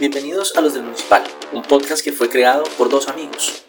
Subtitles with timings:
[0.00, 1.22] Bienvenidos a Los del Municipal,
[1.52, 3.64] un podcast que fue creado por dos amigos,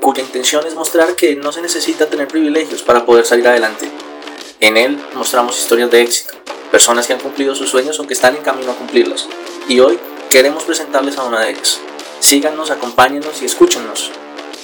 [0.00, 3.90] cuya intención es mostrar que no se necesita tener privilegios para poder salir adelante.
[4.60, 6.34] En él mostramos historias de éxito,
[6.70, 9.28] personas que han cumplido sus sueños o que están en camino a cumplirlos,
[9.68, 9.98] y hoy
[10.30, 11.80] queremos presentarles a una de ellas.
[12.20, 14.12] Síganos, acompáñenos y escúchenos,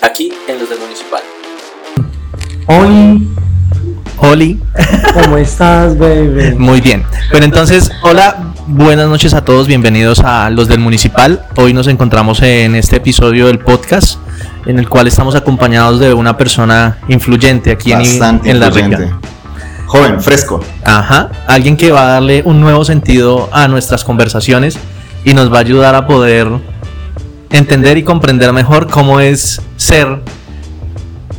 [0.02, 1.24] aquí en Los del Municipal.
[2.68, 3.27] Oli,
[4.20, 4.58] Oli,
[5.14, 6.54] ¿cómo estás, baby?
[6.58, 7.04] muy bien.
[7.30, 11.44] Pero entonces, hola, buenas noches a todos, bienvenidos a los del Municipal.
[11.56, 14.18] Hoy nos encontramos en este episodio del podcast,
[14.66, 18.96] en el cual estamos acompañados de una persona influyente aquí en, Bastante en la influyente.
[18.96, 19.20] región.
[19.86, 20.60] Joven, fresco.
[20.84, 24.78] Ajá, alguien que va a darle un nuevo sentido a nuestras conversaciones
[25.24, 26.48] y nos va a ayudar a poder
[27.50, 30.20] entender y comprender mejor cómo es ser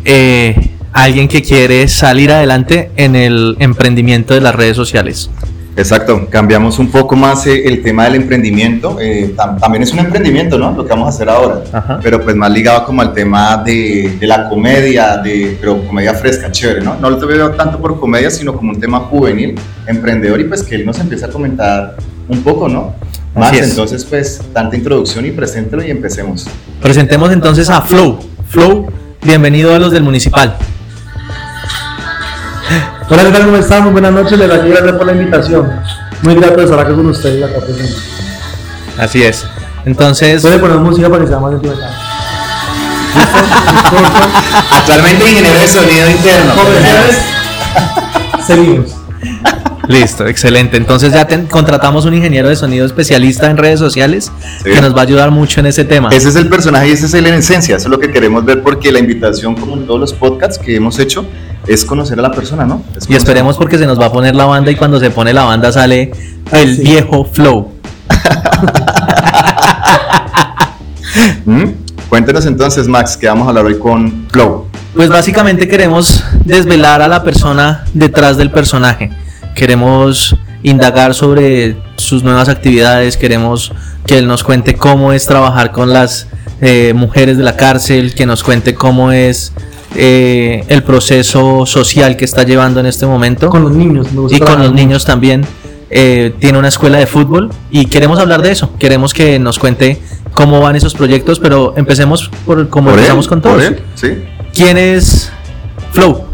[0.06, 0.72] eh,
[1.04, 5.30] alguien que quiere salir adelante en el emprendimiento de las redes sociales.
[5.78, 8.98] Exacto, cambiamos un poco más eh, el tema del emprendimiento.
[9.00, 10.72] eh, tam- también es un emprendimiento, ¿no?
[10.72, 11.64] Lo que vamos a hacer ahora.
[11.72, 12.00] Ajá.
[12.04, 16.52] Pero pues más ligado como al tema de, de la comedia, de, pero comedia fresca,
[16.52, 16.96] chévere, ¿no?
[17.00, 19.56] No lo veo tanto por comedia, sino como un tema juvenil,
[19.88, 21.96] emprendedor y pues que él nos empieza a comentar
[22.28, 22.96] un poco, ¿no?
[23.36, 26.46] Más, entonces pues tanta introducción y preséntelo y empecemos.
[26.82, 28.20] Presentemos entonces a Flow.
[28.50, 28.88] Flow,
[29.24, 30.58] bienvenido a los del Municipal.
[33.10, 33.46] Hola, ¿qué tal?
[33.46, 33.84] ¿Cómo están?
[33.84, 35.70] Muy buenas noches, les doy gracias por la invitación.
[36.22, 37.96] Muy grato estar acá con ustedes acá presente.
[38.98, 39.46] Así es.
[39.86, 41.90] Entonces, Puede poner música para que sea más sentimental.
[44.72, 46.54] Actualmente ingeniero de sonido interno.
[48.46, 48.96] Seguimos.
[49.88, 50.78] listo, excelente.
[50.78, 54.32] Entonces ya ten- contratamos un ingeniero de sonido especialista en redes sociales
[54.64, 54.70] Sí.
[54.72, 56.10] que nos va a ayudar mucho en ese tema.
[56.12, 57.78] Ese es el personaje y ese es el en esencia.
[57.78, 60.76] Eso es lo que queremos ver porque la invitación, como en todos los podcasts que
[60.76, 61.26] hemos hecho,
[61.70, 62.82] es conocer a la persona, ¿no?
[62.98, 65.34] Es Y esperemos porque se nos va a poner la banda y cuando se pone
[65.34, 66.12] la banda sale
[66.52, 66.82] el sí.
[66.82, 67.74] viejo Flow.
[71.46, 71.66] ¿Mm?
[72.10, 74.66] Cuéntenos entonces, Max, que vamos a hablar hoy con Flow.
[74.96, 79.12] Pues básicamente queremos desvelar a la persona detrás del personaje.
[79.54, 83.72] Queremos indagar sobre sus nuevas actividades, queremos
[84.08, 86.26] que él nos cuente cómo es trabajar con las
[86.62, 89.54] eh, mujeres de la cárcel, que nos cuente cómo es
[89.96, 94.08] eh, el proceso social que está llevando en este momento Con los niños.
[94.30, 95.46] y con los niños también.
[95.92, 98.72] Eh, tiene una escuela de fútbol y queremos hablar de eso.
[98.78, 100.00] Queremos que nos cuente
[100.36, 103.00] cómo van esos proyectos, pero empecemos por como ¿Por él?
[103.00, 103.64] empezamos con ¿Por todos.
[103.66, 103.82] él?
[103.96, 104.24] ¿Sí?
[104.54, 105.32] ¿Quién es
[105.92, 106.26] Flow?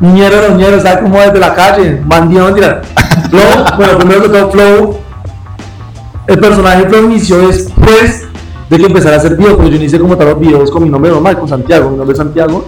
[0.00, 2.82] Niñero, niñero, está como desde la calle, bandido, mentira.
[3.30, 4.98] Flow, bueno, primero que todo, Flow,
[6.26, 8.24] el personaje Flow inició después
[8.72, 10.88] de que empezara a hacer videos, porque yo inicié como tal los videos con mi
[10.88, 12.64] nombre normal, con Santiago, mi nombre es Santiago.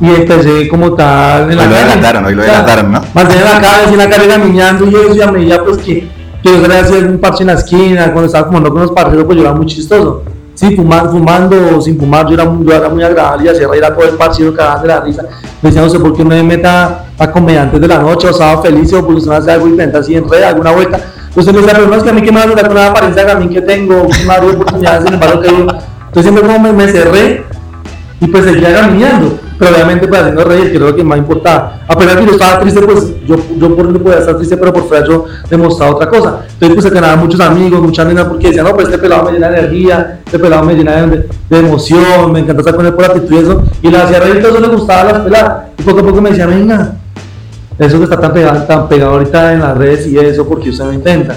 [0.00, 3.00] Y empecé como tal en la Hoy lo adelantaron, hoy lo adelantaron, ¿no?
[3.14, 5.76] Mantenía en la calle, así en la calle caminando y eso, y a medida pues
[5.78, 6.08] que,
[6.42, 8.90] que yo salía a hacer un parche en la esquina, cuando estaba fumando con los
[8.92, 10.22] parceros, pues yo era muy chistoso.
[10.54, 13.68] Sí, fumando, fumando o sin fumar, yo era, muy- yo era muy agradable y hacía
[13.68, 15.22] reír a todo el parche, cagaban de la risa.
[15.62, 18.32] Me decían, no sé por qué no me meta a comediantes de la noche o
[18.32, 20.98] sábado feliz o por usted hace algo intenta así en red, alguna vuelta.
[21.34, 25.04] Es que a mí que me a que a mí que tengo, que me oportunidades,
[25.04, 25.66] sin embargo que yo.
[26.08, 27.44] Entonces como me, cerré
[28.20, 31.80] y pues seguía caminando, pero obviamente pues haciendo reír, que era lo que más importaba.
[31.88, 34.86] Apenas que yo estaba triste, pues yo, yo por dentro podía estar triste, pero por
[34.86, 36.40] fuera yo demostraba otra cosa.
[36.52, 39.32] Entonces pues se ganaban muchos amigos, muchas nenas, porque decían, no, pues este pelado me
[39.32, 42.92] llena de energía, este pelado me llena de, de emoción, me encanta estar con él
[42.92, 45.62] por actitud y eso, y le hacía reír, todo eso le gustaba las peladas.
[45.78, 46.92] Y poco a poco me decían, venga,
[47.78, 50.84] eso que está tan pegado, tan pegado ahorita en las redes y eso, porque usted
[50.84, 51.34] no intenta.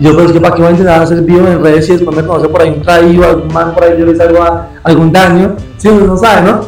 [0.00, 2.16] Y yo, pues, que para qué voy a intentar hacer video en redes y después
[2.16, 5.12] me conoce por ahí un traído, algún man por ahí yo les hago a- algún
[5.12, 6.60] daño, sí, uno no sabe, ¿no?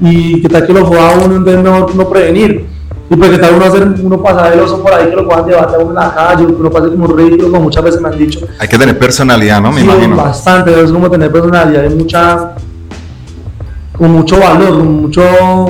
[0.00, 2.66] Y qué tal que lo joda a uno, entonces mejor no prevenir.
[3.10, 5.46] Y pues qué tal uno hacer, uno pasar el oso por ahí, que lo puedan
[5.46, 8.08] debate a uno en la calle, que uno pase como ridículo, como muchas veces me
[8.08, 8.40] han dicho.
[8.58, 9.70] Hay que tener personalidad, ¿no?
[9.72, 10.16] Me Sí, imagino.
[10.16, 12.52] bastante, es como tener personalidad, hay mucha,
[13.96, 15.22] con mucho valor, con mucho,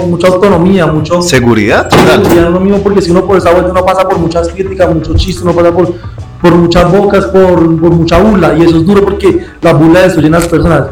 [0.08, 1.20] mucha autonomía, mucho...
[1.20, 2.22] Seguridad, Sí, total.
[2.22, 4.48] ya no es lo mismo porque si uno por esa vuelta uno pasa por muchas
[4.48, 5.92] críticas, muchos chistes, uno pasa por,
[6.40, 10.34] por muchas bocas, por, por mucha burla y eso es duro porque las burlas destruyen
[10.34, 10.82] a las personas.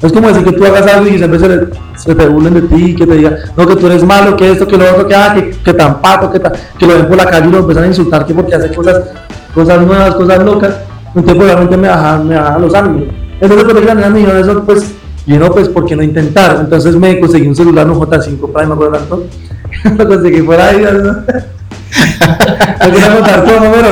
[0.00, 2.62] Es como decir que tú hagas algo y siempre se, le- se te burlen de
[2.62, 5.14] ti, que te digan, no, que tú eres malo, que esto, que lo otro, que,
[5.14, 7.58] ah, que, que tan pato, que, ta- que lo ven por la calle y lo
[7.58, 9.02] empiezan a insultar, que porque hace cosas,
[9.54, 10.74] cosas nuevas, cosas locas.
[11.08, 13.02] Entonces, pues, obviamente me bajan, me bajan los ánimos.
[13.40, 14.94] Entonces, la nena me dijo eso, pues,
[15.28, 16.56] y no, pues, ¿por qué no intentar?
[16.60, 19.24] Entonces me conseguí un celular, un J5 Prime, no recuerdo tanto.
[19.98, 21.14] lo conseguí por ahí, quiero
[23.14, 23.88] contar cómo, pero,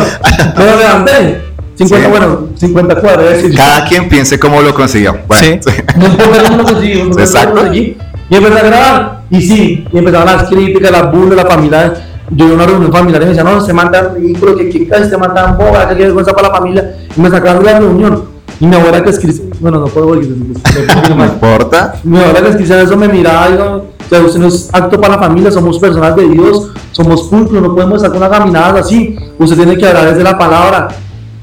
[0.57, 1.43] pero me levanté.
[1.77, 2.11] 50, Sí.
[2.11, 5.15] bueno, 50 cuadras, es decir, Cada quien piense cómo lo consiguió.
[5.29, 5.59] Bueno, Sí.
[5.61, 5.71] sí.
[5.99, 7.55] no importa cómo lo conseguí, no Exacto.
[7.55, 7.99] lo conseguí.
[8.29, 11.95] Y empecé a grabar, y sí, y empezaban las críticas, las burlas, la familia
[12.31, 14.89] Yo iba a una reunión familiar y me decían, no, se mata ridículo, que qué
[14.91, 16.97] este mata boba, que qué vergüenza para la familia.
[17.17, 18.25] Y me sacaban de la reunión.
[18.59, 20.27] Y mi abuela que es cristiana, bueno, no puedo porque
[21.17, 21.95] No importa.
[22.05, 24.69] mi abuela que es cristiana, eso me miraba y digo, o sea, usted no es
[24.73, 28.31] acto para la familia, somos personas de Dios, somos pulcros, no podemos estar con las
[28.31, 29.17] caminadas así.
[29.39, 30.89] Usted tiene que hablar desde la palabra.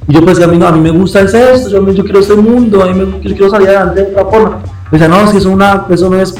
[0.08, 2.20] Y yo pues a mí, no, a mí me gusta es esto, yo, yo quiero
[2.20, 4.58] este mundo, a mí me, yo quiero salir adelante de otra forma.
[4.92, 6.36] Me decía, no, es que eso, una, eso no es,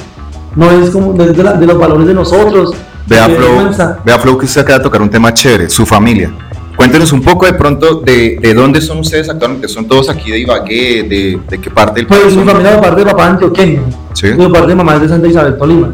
[0.56, 2.74] no es como de, de la- de los valores de nosotros.
[3.08, 3.70] Vea Flow,
[4.06, 6.32] vea Flow que usted acaba de tocar un tema chévere, su familia.
[6.76, 9.68] Cuéntenos un poco de pronto de, de dónde son ustedes actualmente.
[9.68, 11.04] ¿Son todos aquí de Ibagué?
[11.04, 12.34] ¿De, de qué parte del Pues país?
[12.36, 12.48] mi son?
[12.50, 13.82] familia de parte de papá antioqueño,
[14.14, 14.28] Sí.
[14.28, 15.90] y de parte de mamá es de Santa Isabel, Tolima.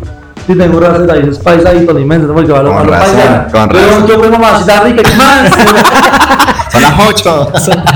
[0.47, 2.33] Sí, tengo razas de raíces paisa y tolimenses, ¿no?
[2.33, 3.47] porque va a lo Con paisa.
[3.51, 4.07] con Pero razón.
[4.07, 5.51] yo fui mamacita rica, ¿qué más?
[6.71, 7.51] Son las 8.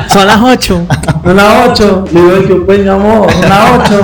[0.09, 0.81] Son las 8.
[1.25, 4.03] Una 8, le digo que pues mi amor, una 8.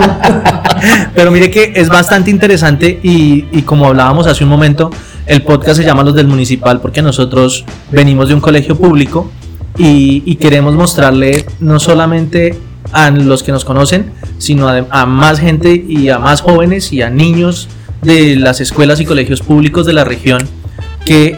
[1.13, 4.89] Pero mire que es bastante interesante y, y como hablábamos hace un momento,
[5.29, 9.29] el podcast se llama Los del Municipal porque nosotros venimos de un colegio público
[9.77, 12.57] y, y queremos mostrarle no solamente
[12.91, 17.03] a los que nos conocen, sino a, a más gente y a más jóvenes y
[17.03, 17.69] a niños
[18.01, 20.47] de las escuelas y colegios públicos de la región
[21.05, 21.37] que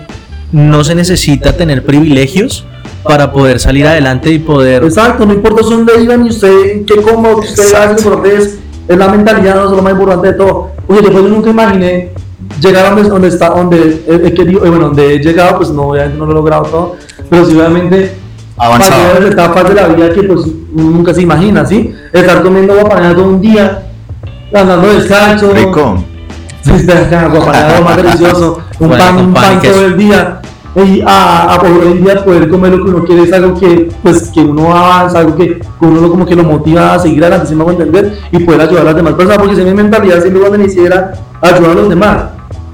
[0.54, 2.64] no se necesita tener privilegios
[3.04, 7.32] para poder salir adelante y poder Exacto, no importa dónde vivan y usted, qué como
[7.32, 10.72] usted hace, es, la mentalidad, no es lo más importante de todo.
[10.88, 12.12] Oye, yo nunca imaginé
[12.60, 15.90] llegar a donde, donde está, donde he, querido, eh, bueno, donde he llegado, pues no,
[15.90, 16.96] obviamente no lo he logrado todo,
[17.30, 18.16] pero sí obviamente
[18.58, 19.20] Avanzado.
[19.20, 21.94] las etapas de la vida que pues nunca se imagina, ¿sí?
[22.14, 23.84] Estar comiendo guapanada todo un día,
[24.54, 26.04] andando descalzo, Rico.
[27.32, 30.42] Guapanada más delicioso, un Bueno, pan, un pan todo el día.
[30.76, 33.60] Y a, a poder hoy en día poder comer lo que uno quiere es algo
[33.60, 37.22] que, pues, que uno avanza, algo que, que uno como que lo motiva a seguir
[37.24, 39.74] adelante, si me hago entender, y poder ayudar a las demás personas, porque si mi
[39.74, 42.24] mentalidad siempre cuando iniciara ayudar a los demás,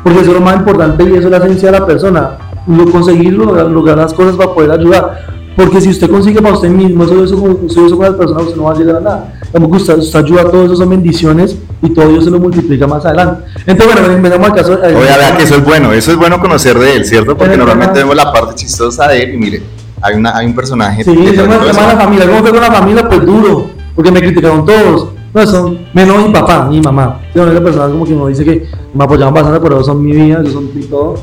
[0.03, 2.85] porque eso es lo más importante y eso es la esencia de la persona, lo
[2.91, 7.03] conseguir lograr, lograr las cosas para poder ayudar, porque si usted consigue para usted mismo
[7.03, 9.33] eso, eso, eso, eso con las personas, usted no va a llegar a nada.
[9.51, 12.85] Tampoco usted, usted ayuda a todos esos son bendiciones y todo Dios se lo multiplica
[12.85, 13.43] más adelante.
[13.65, 14.73] Entonces, bueno, empezamos al caso.
[14.83, 17.35] Oye, vea que eso es bueno, eso es bueno conocer de él, ¿cierto?
[17.35, 19.63] Porque normalmente vemos la parte chistosa de él y mire,
[20.01, 21.81] hay, una, hay un personaje Sí, llama eso.
[21.81, 22.27] la familia.
[22.27, 23.09] ¿Cómo fue con la familia?
[23.09, 25.09] Pues duro, porque me criticaron todos.
[25.37, 27.19] No, son menos mi papá, mi mamá.
[27.31, 30.39] Sí, una persona como que me dice que me apoyaban bastante, pero son mi vida,
[30.41, 31.13] ellos son mi todo.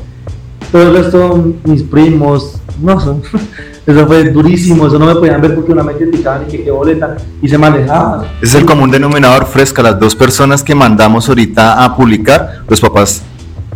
[0.71, 3.21] Todo el resto, mis primos, no son.
[3.85, 6.71] Eso fue durísimo, eso no me podían ver porque una me criticaban y que qué
[6.71, 8.25] boleta y se manejaban.
[8.41, 9.83] Ese es el común denominador fresca.
[9.83, 13.21] Las dos personas que mandamos ahorita a publicar, los papás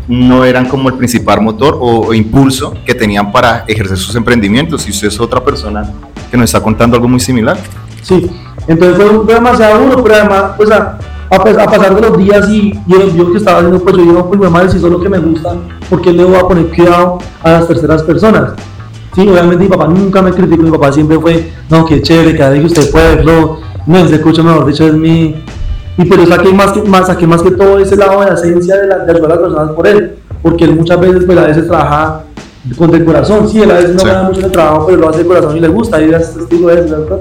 [0.07, 4.87] no eran como el principal motor o, o impulso que tenían para ejercer sus emprendimientos.
[4.87, 5.93] Y usted es otra persona
[6.31, 7.59] que nos está contando algo muy similar.
[8.01, 8.31] Sí,
[8.69, 10.97] entonces fue, fue demasiado duro, pero además, pues a,
[11.29, 14.27] a, pasar de los días y, y yo, yo que estaba haciendo, pues yo digo,
[14.27, 15.55] pues mi madre, si eso es lo que me gusta,
[15.89, 18.53] ¿por qué le voy a poner cuidado a las terceras personas?
[19.15, 22.51] Sí, obviamente mi papá nunca me criticó, mi papá siempre fue, no, qué chévere, cada
[22.51, 25.43] vez que usted puede, no, no, ese escucho, mejor dicho, es mi...
[25.97, 28.77] Y pero saqué más que, más, saqué más que todo ese lado de la esencia
[28.77, 31.47] de, la, de ayudar a las personas por él, porque él muchas veces, pues a
[31.47, 32.23] veces trabaja
[32.77, 34.05] con el corazón, sí, él a veces no Sí.
[34.07, 36.35] gana mucho en el trabajo, pero lo hace de corazón y le gusta, y es
[36.35, 37.19] testigo de eso, ¿verdad?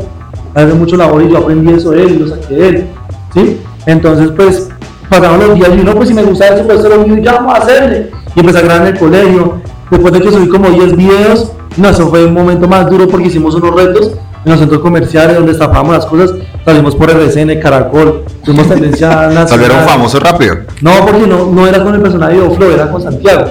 [0.64, 2.86] Hace mucho labor y yo aprendí eso de él y lo saqué de él,
[3.34, 3.60] ¿sí?
[3.86, 4.68] Entonces, pues,
[5.08, 7.34] pasaban los días y no, pues si me gusta eso, pues eso lo mío, ya
[7.34, 8.10] vamos a hacerle.
[8.34, 9.60] Y empecé a grabar en el colegio.
[9.90, 13.28] Después de que subí como 10 videos, no, eso fue un momento más duro porque
[13.28, 14.12] hicimos unos retos
[14.44, 16.32] en los centros comerciales donde destapamos las cosas,
[16.64, 19.48] salimos por RCN, Caracol, tuvimos tendencia nacional.
[19.48, 20.56] Salieron famosos rápido.
[20.82, 23.46] No, porque no, no era con el personaje de Oflo, era con Santiago.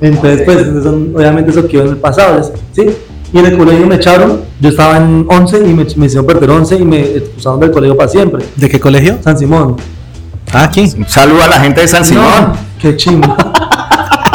[0.00, 2.40] Entonces, pues, eso- obviamente eso quedó en el pasado,
[2.72, 2.90] ¿sí?
[3.32, 6.50] Y en el colegio me echaron, yo estaba en 11 y me, me hicieron perder
[6.50, 8.44] 11 y me expulsaron del colegio para siempre.
[8.56, 9.18] ¿De qué colegio?
[9.22, 9.76] San Simón.
[10.52, 10.90] Ah, aquí.
[10.96, 12.24] Un saludo a la gente de San Simón.
[12.24, 13.36] No, qué chingo.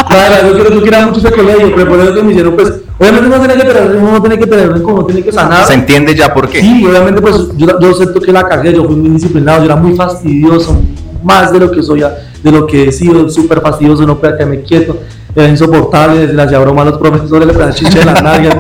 [0.09, 2.55] La verdad, yo quiero, yo quería mucho ese colegio, pero por eso que me hicieron,
[2.55, 5.65] pues, obviamente uno tiene que tener, uno tiene que tener, uno tiene que sanar.
[5.65, 6.61] Se entiende ya por qué.
[6.61, 9.75] Sí, obviamente pues yo, yo acepto que la cagué, yo fui muy disciplinado, yo era
[9.75, 10.79] muy fastidioso,
[11.23, 14.61] más de lo que soy, de lo que he sido, súper fastidioso, no podía quedarme
[14.61, 14.99] quieto,
[15.35, 18.55] era insoportable, le hacía broma a los profesores, le ponían chiche en las nalgas.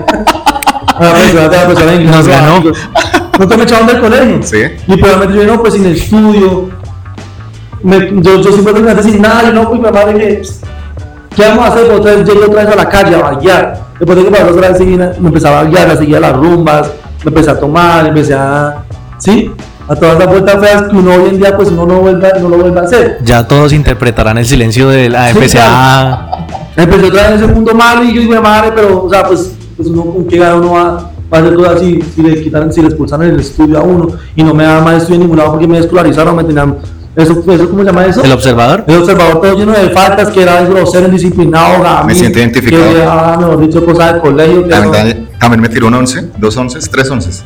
[0.95, 2.63] A la profesora de la profesora de Nos ganó.
[3.39, 4.39] No te me echaron del colegio.
[4.43, 4.57] Sí.
[4.87, 6.69] Y probablemente yo no, pues sin estudio,
[7.83, 10.41] me- yo, yo siempre terminé sin nada, yo no, pues mi mamá dije,
[11.35, 11.87] ¿qué vamos a hacer?
[11.87, 13.79] Pues otra vez llegué otra vez a la calle a vaguear.
[13.99, 14.79] Después de que pasó otra vez,
[15.19, 16.91] me empezaba a vaguear, a seguir a las rumbas,
[17.23, 18.83] me empecé a tomar, empecé a,
[19.17, 19.51] ¿sí?
[19.87, 22.39] A todas las vueltas feas que uno hoy en día, pues uno no, vuelve, a-
[22.39, 23.17] no lo vuelve a hacer.
[23.23, 26.29] Ya todos interpretarán el silencio de la Sí, FCA.
[26.75, 29.51] Empecé otra vez en ese mundo malo y yo digo, madre, pero, o sea, pues,
[29.75, 30.83] pues uno con qué gana uno va,
[31.31, 34.07] va a hacer cosas así, si le quitan, si le expulsan el estudio a uno
[34.35, 36.77] y no me daban más estudio en ningún lado porque me escolarizaron, me tenían
[37.15, 38.23] Eso, eso ¿cómo se llama eso?
[38.23, 38.85] ¿El observador?
[38.87, 42.91] El observador todo lleno de faltas, que era grosero, indisciplinado, gamín, Me siento identificado.
[42.91, 44.63] Que, ah, mejor dicho, cosas de colegio.
[44.63, 47.43] Que También, también me tiró un 11, dos 11, tres 11.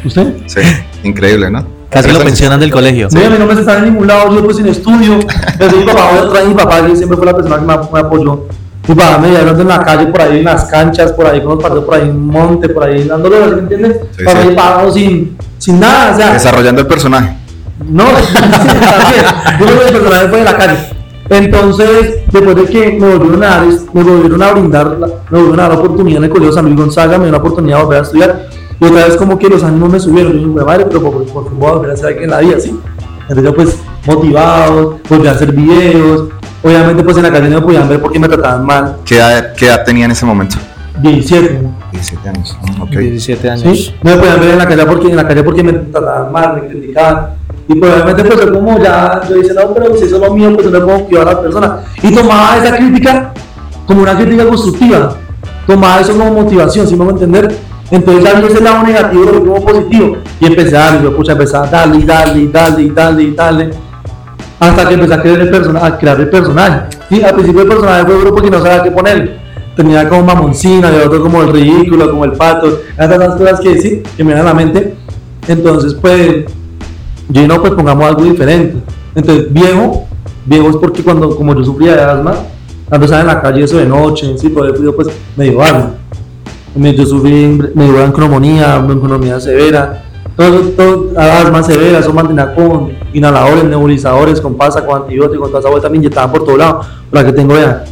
[0.04, 0.34] ¿Usted?
[0.46, 0.60] Sí,
[1.02, 1.66] increíble, ¿no?
[1.90, 2.30] Casi lo onces.
[2.30, 3.08] pensionan del colegio.
[3.10, 5.18] Sí, a mí no me está en ningún lado, yo pues sin estudio.
[5.58, 7.76] Desde mi papá, voy a traer mi papá, que siempre fue la persona que me,
[7.92, 8.46] me apoyó.
[8.88, 11.50] Mi papá me llevaba en la calle, por ahí, en las canchas, por ahí, con
[11.50, 13.96] los partidos, por ahí, en un monte, por ahí, dándole, ¿me entiendes?
[14.16, 14.48] Sí, para sí.
[14.48, 16.32] ir pagado sin, sin nada, o sea.
[16.32, 17.36] Desarrollando el personaje.
[17.86, 18.04] No.
[19.60, 20.93] Yo creo que el personaje fue de la calle.
[21.30, 25.62] Entonces, después de que me volvieron a dar, me volvieron a brindar, me volvieron a
[25.62, 27.98] dar la oportunidad en el Colegio San Luis Gonzaga, me dio la oportunidad de volver
[27.98, 28.48] a estudiar.
[28.80, 30.32] Y otra vez como que los ánimos me subieron.
[30.32, 32.40] Yo dije, madre, pero por, por fin voy a volver a hacer algo en la
[32.40, 32.78] vida, ¿sí?
[33.22, 36.28] Entonces yo pues motivado, volví a hacer videos.
[36.62, 38.96] Obviamente pues en la calle no me podían ver porque me trataban mal.
[39.04, 40.56] ¿Qué edad, qué edad tenía en ese momento?
[41.00, 41.60] 17.
[41.92, 42.56] 17 años.
[42.80, 42.90] Ok.
[42.90, 43.62] 17 años.
[43.62, 43.94] ¿sí?
[44.02, 46.54] No me podían ver en la calle porque, en la calle porque me trataban mal,
[46.54, 47.43] me criticaban.
[47.66, 50.70] Y probablemente pues como ya, yo dije, no, pero si eso es lo mío, pues
[50.70, 51.78] no puedo cuidar a la persona.
[52.02, 53.32] Y tomaba esa crítica
[53.86, 55.16] como una crítica constructiva.
[55.66, 57.54] Tomaba eso como motivación, si me hago entender.
[57.90, 60.16] Entonces vi ese lado negativo, lo como positivo.
[60.40, 63.22] Y empecé a darle, yo pucha, empecé a darle y darle y darle y darle
[63.22, 63.70] y darle.
[64.60, 66.80] Hasta que empecé a crear el personaje, a crear el personaje.
[67.08, 69.38] Sí, al principio el personaje fue duro porque no sabía qué poner.
[69.76, 74.02] Tenía como mamoncina, y otro como el ridículo, como el pato, las cosas que decir,
[74.16, 74.94] que me vienen a la mente.
[75.48, 76.44] Entonces, pues,
[77.28, 78.76] yo dije, no, pues pongamos algo diferente.
[79.14, 80.06] Entonces, viejo,
[80.44, 82.34] viejo es porque cuando, como yo sufría de asma,
[82.88, 85.62] cuando estaba en la calle eso de noche, sí, por el frío, pues me dio
[85.62, 85.94] asma.
[86.76, 90.04] Yo sufrí, me dio encromonía, encromonía severa,
[90.36, 95.60] todo, todo, asma severa, eso mantenía con inhaladores, nebulizadores, con pasa, con antibióticos, con toda
[95.60, 97.82] esa vuelta me inyectaban por todos lados, por la que tengo, vean.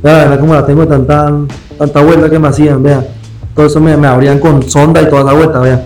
[0.00, 1.32] Vean, vean como la tengo tanta,
[1.76, 3.04] tanta vuelta que me hacían, vean.
[3.56, 5.82] Todo eso me, me abrían con sonda y toda esa vuelta, vean.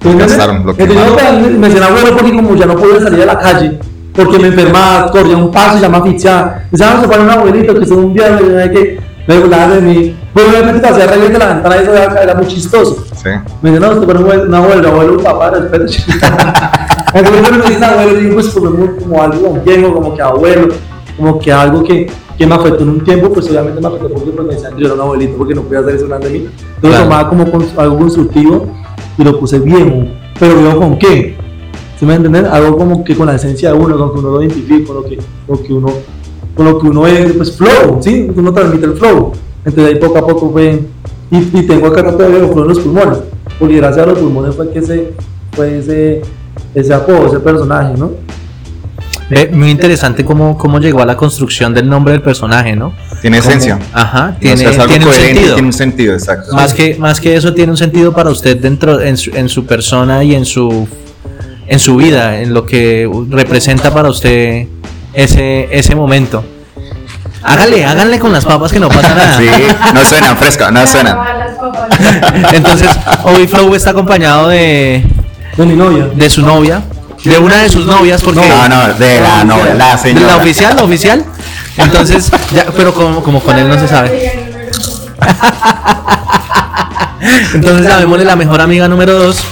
[0.00, 0.38] Lo Entonces,
[1.42, 3.78] me, me hacía abuelo porque como ya no podía salir a la calle,
[4.12, 6.62] porque me enfermaba, corría un paso y ya me asfixiaba.
[6.72, 9.80] Y sabes, se para un abuelito que se un día me que me burlaba de
[9.82, 10.16] mí.
[10.32, 13.04] Pues obviamente te hacía reír de la ventana y eso era, era muy chistoso.
[13.14, 13.28] Sí.
[13.60, 15.84] Me dice, no, usted para un abuelo, un abuelo, un papá, respete.
[17.14, 20.68] Entonces me dice abuelo digo, pues como, como algo viejo, como que abuelo,
[21.16, 24.30] como que algo que, que me afectó en un tiempo, pues obviamente me afectó porque
[24.30, 26.30] pues, me decían que yo era un abuelito porque no podía hacer eso nada de
[26.30, 26.38] mí.
[26.76, 27.04] Entonces Claro.
[27.04, 27.44] tomaba como
[27.82, 28.66] algo constructivo
[29.18, 30.06] y lo puse viejo.
[30.38, 31.36] Pero viejo con qué?
[31.98, 32.46] ¿Sí me entienden?
[32.46, 35.04] Algo como que con la esencia de uno, con que uno lo identifique, con lo
[35.04, 35.92] que, lo que uno
[36.58, 38.28] con lo que uno es, pues flow, ¿sí?
[38.34, 39.30] Uno transmite el flow.
[39.64, 40.82] Entonces ahí poco a poco fue,
[41.30, 43.18] y, tengo acá todavía flow en los pulmones,
[43.60, 45.12] porque gracias a los pulmones fue que ese,
[45.52, 46.22] fue ese,
[46.74, 48.10] ese apodo, ese personaje, ¿no?
[49.52, 52.94] Muy interesante cómo, cómo llegó a la construcción del nombre del personaje, ¿no?
[53.20, 53.78] Tiene Cómo- esencia.
[53.92, 55.52] Ajá, O tiene, sea, es algo tiene un sentido.
[55.54, 56.54] Tiene un sentido, exacto.
[56.54, 59.66] Más que, más que eso tiene un sentido para usted dentro en su, en su
[59.66, 60.88] persona y en su
[61.66, 64.66] en su vida, en lo que representa para usted
[65.12, 66.42] ese, ese momento.
[67.42, 69.36] Hágale, háganle con las papas que no pasa nada.
[69.38, 69.46] Sí,
[69.94, 71.18] no suenan fresca, no suenan.
[72.54, 72.88] Entonces,
[73.24, 75.04] hoy Flow está acompañado de,
[75.58, 76.08] De mi novia.
[76.14, 76.82] de su novia,
[77.24, 80.26] de una de sus novias, porque No, no, de la novia, la de señora.
[80.26, 81.24] la oficial, la oficial.
[81.76, 84.48] Entonces, ya, pero como, como con él no se sabe.
[87.54, 89.44] Entonces llamémosle la mejor amiga número 2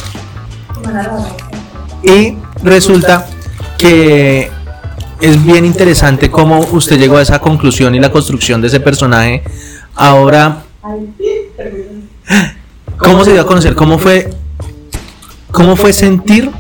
[2.05, 3.27] y resulta
[3.79, 4.51] que
[5.21, 9.43] es bien interesante cómo usted llegó a esa conclusión y la construcción de ese personaje.
[9.95, 10.59] Ahora,
[12.97, 13.75] ¿cómo se dio a conocer?
[13.75, 14.31] ¿Cómo fue,
[15.51, 16.51] cómo fue sentir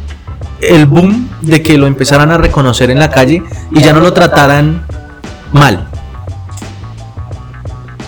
[0.68, 4.12] el boom de que lo empezaran a reconocer en la calle y ya no lo
[4.12, 4.84] trataran
[5.52, 5.88] mal?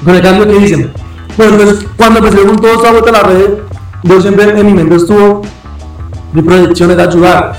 [0.04, 0.92] Con el cambio que dicen.
[1.36, 3.50] Bueno, pues cuando empecé con todo esta vuelta a la red,
[4.02, 5.42] yo siempre en mi mente estuvo,
[6.32, 7.54] mi proyección era ayudar.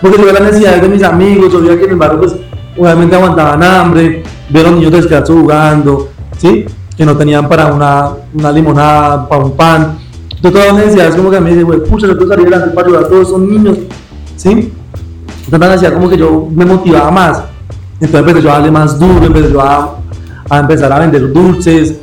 [0.00, 2.34] Porque yo veía las necesidades de mis amigos, yo veía que en el barrio pues
[2.76, 6.64] obviamente aguantaban hambre, los niños descalzos jugando, ¿sí?
[6.96, 9.98] Que no tenían para una, una limonada, para un pan.
[10.42, 12.74] Yo todas las necesidades como que a mí dije, güey, pucha, yo quiero salir adelante
[12.74, 13.78] para ayudar todos esos niños,
[14.40, 14.72] ¿sí?
[15.44, 17.42] Entonces hacía como que yo me motivaba más.
[18.00, 19.98] Entonces empecé yo a darle más duro, empecé yo a,
[20.48, 21.96] a empezar a vender dulces.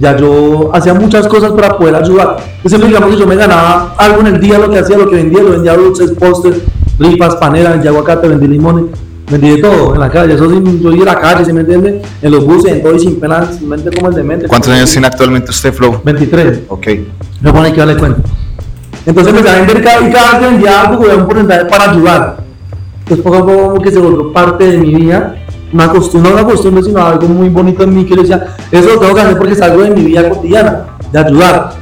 [0.00, 2.38] Ya yo hacía muchas cosas para poder ayudar.
[2.64, 5.16] Siempre digamos que yo me ganaba algo en el día, lo que hacía, lo que
[5.16, 6.62] vendía, lo vendía dulces, postres,
[6.98, 8.86] rifas, paneras, vendía aguacate, vendí limones,
[9.30, 10.34] vendí de todo en la calle.
[10.34, 12.02] Eso sí, yo iba a la calle, ¿sí me entiende?
[12.22, 14.48] En los buses, en todo y sin pena, sin mente como el demente.
[14.48, 16.00] ¿Cuántos años tiene actualmente usted, Flow?
[16.02, 16.62] 23.
[16.68, 16.86] Ok.
[17.40, 18.22] Me pone que darle cuenta.
[19.06, 21.90] Entonces empecé a vender cada, y cada vez que vendía algo, cogía un porcentaje para
[21.90, 22.36] ayudar.
[23.00, 25.36] Entonces poco a poco como que se volvió parte de mi vida,
[25.72, 28.88] una costumbre, no una costumbre, sino algo muy bonito en mí que yo decía, eso
[28.88, 31.72] lo tengo que hacer porque es algo de mi vida cotidiana, de ayudar.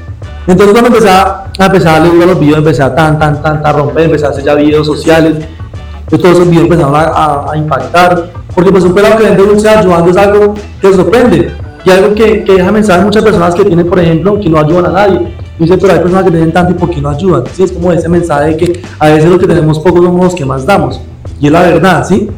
[0.46, 3.76] Entonces cuando empecé a, empezar a leer los videos, empecé a tan, tan, tan, tan
[3.76, 5.34] romper, empecé a hacer ya videos sociales.
[5.34, 10.10] Entonces todos esos videos empezaron a, impactar, porque pues un pelado que vende dulce ayudando
[10.10, 11.52] es algo que sorprende,
[11.84, 14.58] y algo que, que deja mensaje a muchas personas que tienen, por ejemplo, que no
[14.58, 15.41] ayudan a nadie.
[15.62, 17.44] Dice, pero hay personas que tienen tanto y por qué no ayudan.
[17.54, 20.34] Sí, es como ese mensaje de que a veces los que tenemos poco somos los
[20.34, 21.00] que más damos.
[21.40, 22.28] Y es la verdad, ¿sí?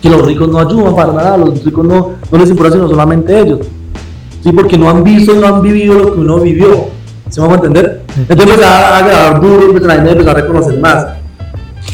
[0.00, 3.36] Que los ricos no ayudan para nada, los ricos no, no les importa sino solamente
[3.36, 3.66] ellos.
[4.44, 6.86] Sí, porque no han visto y no han vivido lo que uno vivió.
[7.30, 8.02] ¿Se me va a entender?
[8.16, 11.06] Entonces empezaron a grabar duro empezaron a empezar a reconocer más.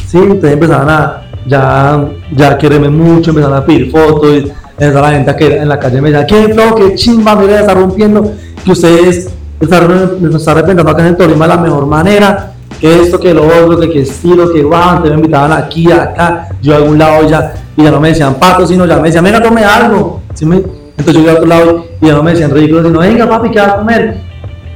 [0.05, 5.11] Sí, entonces empezaron a ya, ya quererme mucho, empezaron a pedir fotos, y empezaron la
[5.17, 8.31] gente que en la calle me decía, qué flow, qué chimba, mira, está rompiendo,
[8.63, 13.19] que ustedes nos están representando acá en el Tolima de la mejor manera, que esto,
[13.19, 16.77] que lo otro, que qué estilo, que wow, antes me invitaban aquí, acá, yo a
[16.77, 19.63] algún lado ya, y ya no me decían pato, sino ya me decían, venga, tome
[19.63, 20.57] algo, ¿sí me-
[20.97, 23.51] entonces yo iba a otro lado y ya no me decían ridículo, sino, venga papi,
[23.51, 24.17] ¿qué va a comer?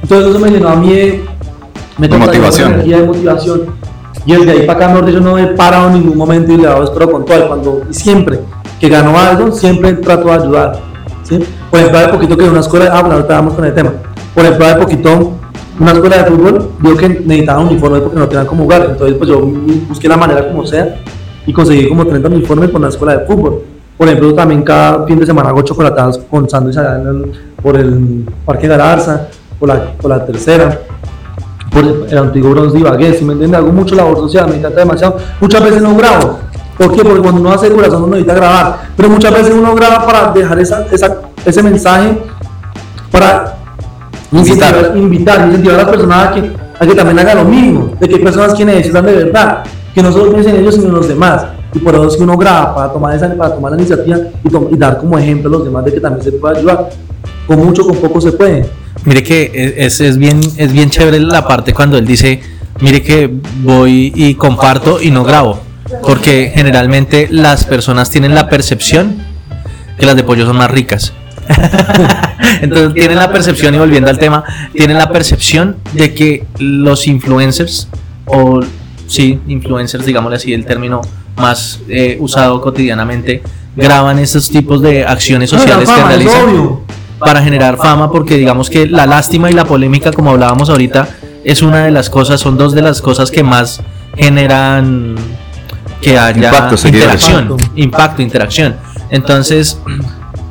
[0.02, 1.20] Entonces eso me llenó a mí
[1.98, 2.72] me De motivación.
[2.74, 3.62] energía de motivación.
[4.24, 6.62] Y desde ahí para acá, mejor dicho, no he parado en ningún momento y le
[6.62, 7.48] he dado espero todo.
[7.48, 8.40] Cuando, y siempre
[8.78, 10.78] que gano algo, siempre trato de ayudar.
[11.24, 11.38] ¿sí?
[11.70, 13.92] Por ejemplo, hace poquito que en una escuela, ah, bueno, ahorita vamos con el tema.
[14.38, 15.32] Por ejemplo, hace poquito,
[15.80, 18.86] una escuela de fútbol, vio que necesitaban uniformes porque no tenían cómo jugar.
[18.88, 19.40] Entonces, pues yo
[19.88, 20.94] busqué la manera como sea
[21.44, 23.62] y conseguí como 30 uniformes con la escuela de fútbol.
[23.96, 28.28] Por ejemplo, también cada fin de semana hago chocolatadas con sándwiches allá el- por el
[28.44, 29.26] Parque Galarza,
[29.58, 30.82] por la, por la tercera
[31.72, 34.78] por el antiguo Bronx de Ibagué, si me entiendes, hago mucho labor social, me encanta
[34.78, 35.16] demasiado.
[35.40, 36.38] Muchas veces no grabo.
[36.78, 37.02] ¿Por qué?
[37.02, 38.76] Porque cuando uno hace corazón uno necesita grabar.
[38.96, 42.22] Pero muchas veces uno graba para dejar ese mensaje,
[43.10, 43.57] para
[44.32, 44.92] Invitar.
[44.94, 47.96] invitar, incentivar a las personas a que, a que también hagan lo mismo.
[47.98, 50.88] De que hay personas que necesitan de verdad, que no solo piensen en ellos, sino
[50.88, 51.46] en los demás.
[51.74, 54.74] Y por eso es que uno graba para tomar, esa, para tomar la iniciativa y,
[54.74, 56.90] y dar como ejemplo a los demás de que también se puede ayudar.
[57.46, 58.66] Con mucho, con poco se puede.
[59.04, 62.40] Mire que es, es bien, es bien chévere la parte cuando él dice,
[62.80, 63.32] mire que
[63.62, 65.60] voy y comparto y no grabo.
[66.02, 69.16] Porque generalmente las personas tienen la percepción
[69.98, 71.12] que las de pollo son más ricas.
[72.62, 77.88] Entonces tienen la percepción, y volviendo al tema, tienen la percepción de que los influencers,
[78.26, 78.60] o
[79.06, 81.00] sí, influencers, digámosle así, el término
[81.36, 83.42] más eh, usado cotidianamente,
[83.76, 86.78] graban esos tipos de acciones sociales No, la que realizan
[87.18, 91.08] para generar fama, porque digamos que la lástima y la polémica, como hablábamos ahorita,
[91.44, 93.80] es una de las cosas, son dos de las cosas que más
[94.16, 95.16] generan
[96.00, 98.76] que haya Impacto, interacción, impacto, interacción.
[99.10, 99.80] Entonces,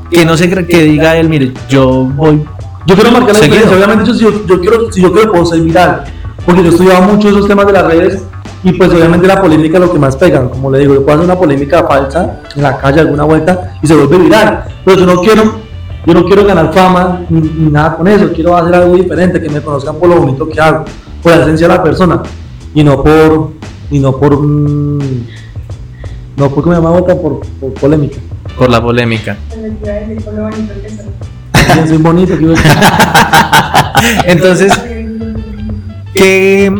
[0.09, 2.45] que no se que diga él, mire, yo voy
[2.85, 3.75] Yo quiero marcar la diferencia.
[3.75, 6.03] Obviamente, yo, si yo, yo quiero, si yo quiero, puedo ser viral.
[6.45, 8.23] Porque yo he estudiado mucho esos temas de las redes.
[8.63, 10.49] Y pues, obviamente, la polémica es lo que más pegan.
[10.49, 13.87] Como le digo, yo puedo hacer una polémica falsa en la calle, alguna vuelta, y
[13.87, 14.63] se vuelve viral.
[14.83, 15.43] Pero yo no quiero,
[16.05, 18.31] yo no quiero ganar fama ni, ni nada con eso.
[18.33, 20.85] Quiero hacer algo diferente, que me conozcan por lo bonito que hago,
[21.21, 22.23] por la esencia de la persona.
[22.73, 23.51] Y no por.
[23.91, 24.39] Y no por.
[24.41, 25.27] mm,
[26.37, 28.17] no porque me llama por, por polémica.
[28.57, 29.37] Por la polémica.
[31.87, 32.33] Soy bonito,
[34.25, 34.73] Entonces,
[36.13, 36.71] que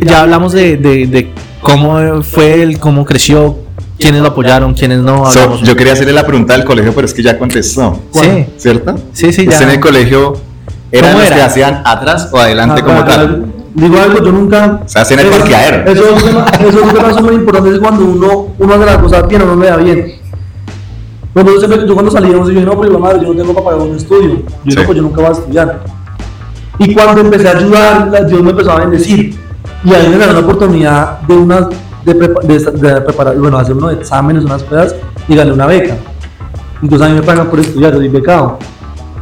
[0.00, 3.58] ya hablamos de, de- de cómo fue él, cómo creció,
[3.98, 5.30] quiénes lo apoyaron, quiénes no.
[5.30, 7.98] So, yo quería hacerle la pregunta del colegio, pero es que ya contestó.
[8.12, 8.46] Sí.
[8.56, 8.96] ¿Cierto?
[9.12, 9.64] Sí, sí, ¿Usted ya.
[9.66, 10.34] en el colegio
[10.92, 11.36] eran ¿Cómo los era?
[11.36, 13.46] que hacían atrás o adelante Ah, como para- tal?
[13.74, 14.80] Digo algo, yo nunca.
[14.84, 15.90] O sea, hacen el Eso- parqueadero.
[15.92, 19.46] Esos temas, esos temas son muy importantes cuando uno, uno hace las cosas bien o
[19.46, 20.14] no le da bien.
[21.34, 23.66] Yo, siempre- yo cuando salí, yo dije, no, pero la madre, yo no tengo para
[23.76, 24.36] pagar un estudio.
[24.64, 24.76] Yo Sí.
[24.76, 25.80] no, pues yo nunca voy a estudiar.
[26.78, 29.38] Y cuando empecé a ayudar, Dios me empezó a bendecir.
[29.84, 31.68] Y ahí me ganó la oportunidad de, una,
[32.04, 34.94] de, prepa- de, de preparar, bueno, hacer unos exámenes, unas pruebas
[35.28, 35.96] y gané una beca.
[36.82, 38.58] Entonces a mí me pagan por estudiar, yo soy becado.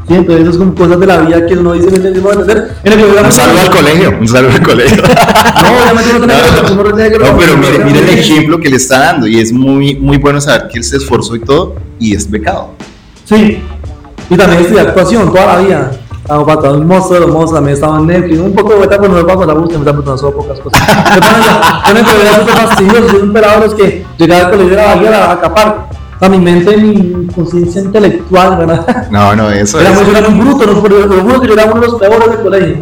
[0.09, 2.41] Sí, entonces esas son cosas de la vida que uno dice, me entiendes, voy a
[2.41, 2.75] hacer.
[2.85, 5.03] En el que voy a Un saludo al colegio, un saludo al colegio.
[5.63, 6.13] No, obviamente
[6.75, 9.53] no tenía que No, pero mire, mire el ejemplo que le está dando y es
[9.53, 12.71] muy, muy bueno saber que él se esforzó y todo y es becado.
[13.25, 13.63] Sí,
[14.29, 15.91] y también estudié actuación toda la vida.
[16.23, 18.97] Estaba para un monstruo de los monstruos, también estaba en Netflix, un poco de vuelta,
[19.01, 20.81] pero no me paso la búsqueda, me están solo pocas cosas.
[20.89, 24.45] Me ponen la- ponen que era súper fastidioso, soy un pelado de los que llegaba
[24.47, 25.89] al colegio a, a acapar.
[26.23, 29.09] Sea, mi mente, mi conciencia intelectual, ¿verdad?
[29.11, 30.01] No, no, eso Era es.
[30.07, 32.31] muy, era muy bruto, no, pero lo juro que yo era uno de los peores
[32.31, 32.77] del colegio.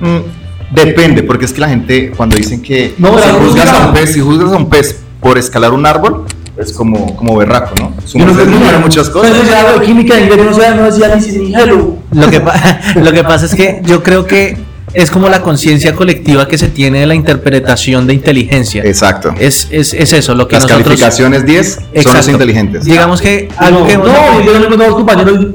[0.00, 3.92] Mm, Depende, porque es que la gente cuando dicen que No, si juzgas a un
[3.94, 6.24] pez, si juzgas a un pez por escalar un árbol,
[6.56, 7.92] es como, como berraco, ¿no?
[8.14, 9.32] Yo no ignora muchas cosas.
[9.44, 11.96] Yo algo de química, no sabía, no decía ni si ni hello.
[12.12, 12.40] Lo que,
[13.02, 14.56] lo que pasa es que yo creo que
[14.98, 18.82] es como la conciencia colectiva que se tiene de la interpretación de inteligencia.
[18.84, 19.32] Exacto.
[19.38, 20.84] Es, es, es eso, lo que Las nosotros...
[20.86, 22.84] calificaciones 10 son los inteligentes.
[22.84, 25.46] Digamos que algo no, que hemos- no, yo no los compañeros.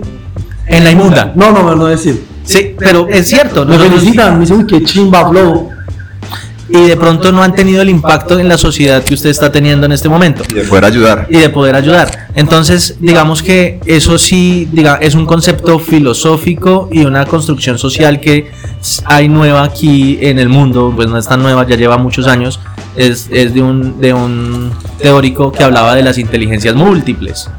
[0.67, 1.33] en la inmunda.
[1.35, 2.23] No, no, no decir.
[2.45, 3.65] Sí, pero es cierto.
[3.65, 5.69] Me felicitan, me dicen, uy, qué chimba flow.
[6.75, 9.85] Y de pronto no han tenido el impacto en la sociedad que usted está teniendo
[9.85, 11.27] en este momento Y de poder ayudar.
[11.29, 12.29] y de poder ayudar.
[12.33, 18.49] Entonces, digamos que eso sí, diga, es un concepto filosófico y una construcción social que
[19.05, 22.59] hay nueva aquí en el mundo, pues no es tan nueva, ya lleva muchos años,
[22.95, 27.51] es, es de, un, de un teórico que hablaba de las inteligencias múltiples.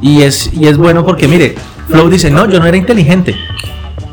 [0.00, 1.56] Y es, y es bueno porque, mire,
[1.88, 3.34] Flow dice, no, yo no era inteligente.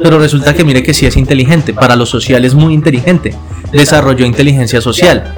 [0.01, 3.35] Pero resulta que mire que sí es inteligente, para lo social es muy inteligente.
[3.71, 5.33] Desarrolló inteligencia social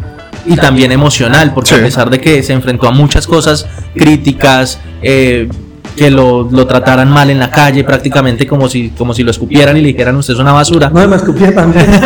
[0.46, 1.76] y también emocional, porque Sí.
[1.76, 3.66] a pesar de que se enfrentó a muchas cosas
[3.96, 5.48] críticas, eh,
[5.96, 9.76] que lo, lo trataran mal en la calle prácticamente como si, como si lo escupieran
[9.76, 10.90] y le dijeran usted es una basura.
[10.90, 11.86] No, me escupía también.
[11.86, 12.00] Oye,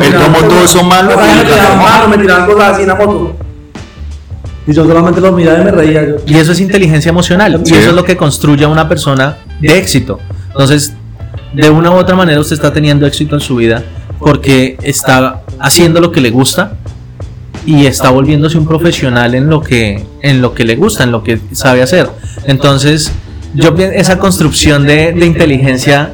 [0.00, 2.82] me él tiraban tomó cosas- todo eso malo O sea, y- me tiraban cosas así
[2.82, 3.36] en la moto.
[4.66, 6.06] Y yo solamente lo miraba y me reía.
[6.06, 6.16] Yo.
[6.26, 7.60] Y eso es inteligencia emocional.
[7.64, 7.74] Sí.
[7.74, 10.20] Y eso es lo que construye a una persona de éxito.
[10.52, 10.92] Entonces,
[11.54, 13.82] de una u otra manera usted está teniendo éxito en su vida
[14.18, 16.76] porque está haciendo lo que le gusta
[17.66, 21.22] y está volviéndose un profesional en lo que en lo que le gusta, en lo
[21.22, 22.08] que sabe hacer.
[22.46, 23.12] Entonces,
[23.54, 26.12] yo esa construcción de, de inteligencia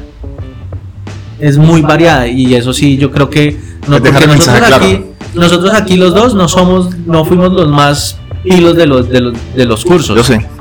[1.39, 5.01] es muy variada y eso sí, yo creo que no, nosotros aquí,
[5.33, 9.33] nosotros aquí los dos no somos, no fuimos los más pilos de los de los,
[9.55, 10.15] de los cursos.
[10.15, 10.54] Yo sé.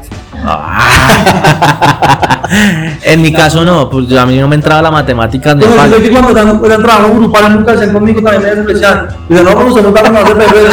[3.02, 6.10] en mi caso no, pues a mí no me entraba la matemática Pero yo que
[6.10, 9.08] cuando eran trabajo grupal nunca hacían conmigo también me despreciaban.
[9.28, 10.70] Y no, como usted nunca me hace perder.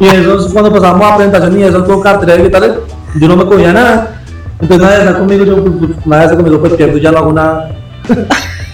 [0.00, 2.80] Y eso es cuando pasábamos a presentación y eso todo cartera y tal,
[3.14, 4.20] yo no me cogía nada.
[4.60, 7.32] Entonces nadie está conmigo, yo pues, pues, nadie está conmigo, pues pierdo, ya no hago
[7.32, 7.70] nada.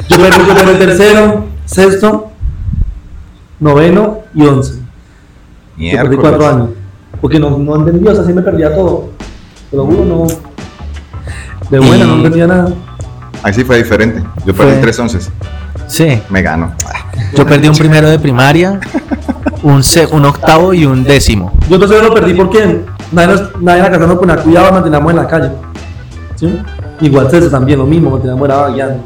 [0.09, 2.33] Yo perdí, yo perdí tercero, sexto,
[3.61, 4.81] noveno y once.
[5.79, 6.69] Yo perdí cuatro años.
[7.21, 9.11] Porque no, no entendía, o sea, sí me perdía todo.
[9.73, 10.27] Te lo juro, no.
[11.71, 12.69] De buena, Y- no entendía nada.
[13.43, 14.23] Ahí sí fue diferente.
[14.47, 15.31] Yo perdí Fue- tres onces.
[15.89, 16.73] Sí, Me gano.
[17.35, 18.79] yo perdí un primero de primaria,
[19.65, 21.51] un, se- un octavo y un décimo.
[21.69, 25.11] Yo entonces lo perdí porque nadie, nos- nadie en la casa nos ponía cuidado, manteníamos
[25.11, 25.51] en la calle.
[26.37, 26.59] ¿Sí?
[27.01, 29.03] Igual César también, lo mismo, manteníamos era guiando.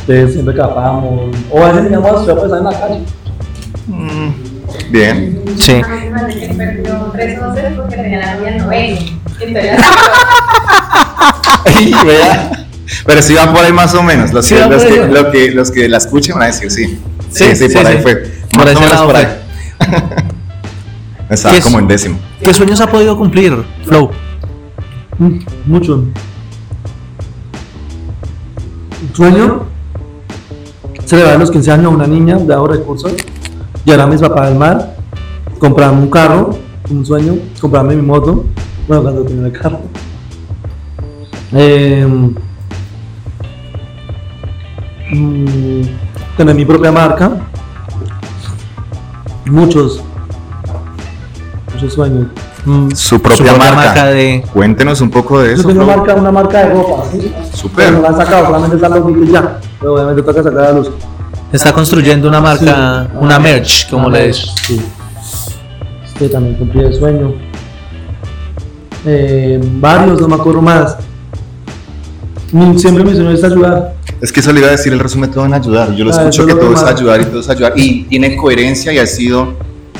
[0.00, 1.36] Entonces siempre escapábamos.
[1.50, 3.00] O a veces teníamos a pues, estar en la calle.
[4.90, 5.42] Bien.
[5.56, 5.72] Sí.
[5.72, 6.34] Imagínate
[13.06, 14.32] Pero sí va por ahí más o menos.
[14.32, 15.10] Los, Sí que, los, que, ahí.
[15.10, 16.98] lo que, los que la escuchen van a decir sí.
[17.30, 18.02] Sí, sí, Sí, por sí, ahí sí.
[18.02, 18.16] fue.
[18.50, 19.26] Por Más o menos por ahí.
[21.30, 22.18] Estaba como en décimo.
[22.42, 24.10] ¿Qué sueños ha podido cumplir, Flow?
[25.18, 26.04] Mm, Mucho.
[29.14, 29.66] Sueño
[31.04, 33.12] celebrar los 15 años a una niña de bajos recursos,
[33.84, 34.96] llevar a mis papás al mar,
[35.58, 36.58] comprarme un carro,
[36.90, 38.44] un sueño, comprarme mi moto,
[38.88, 39.80] bueno, cuando tenía el carro.
[45.10, 45.82] Mm,
[46.36, 47.30] tener mi propia marca,
[49.46, 50.02] muchos,
[51.72, 52.26] muchos sueños.
[52.66, 54.06] Mm, Su propia, marca.
[54.06, 54.44] de...
[54.52, 55.68] Cuéntenos un poco de Yo eso.
[55.68, 55.96] tengo Flo.
[55.96, 57.32] marca, una marca de ropa, ¿sí?
[57.74, 59.60] Pero no la han sacado, solamente están los vídeos ya.
[59.80, 60.90] Pero obviamente toca sacar a luz.
[61.52, 63.16] Está construyendo una marca, Sí.
[63.20, 64.54] una merch, como Una le merch, dices.
[64.66, 64.82] Sí.
[66.18, 67.32] Sí, también cumplí el sueño.
[69.06, 70.96] Eh, varios, no me acuerdo más.
[72.76, 73.94] Siempre mi sueño es ayudar.
[74.20, 75.94] Es que eso le iba a decir, el resumen todo en ayudar.
[75.94, 77.72] Yo lo Ah, escucho que lo todo es ayudar y todo es ayudar.
[77.76, 79.54] Y tiene coherencia y ha sido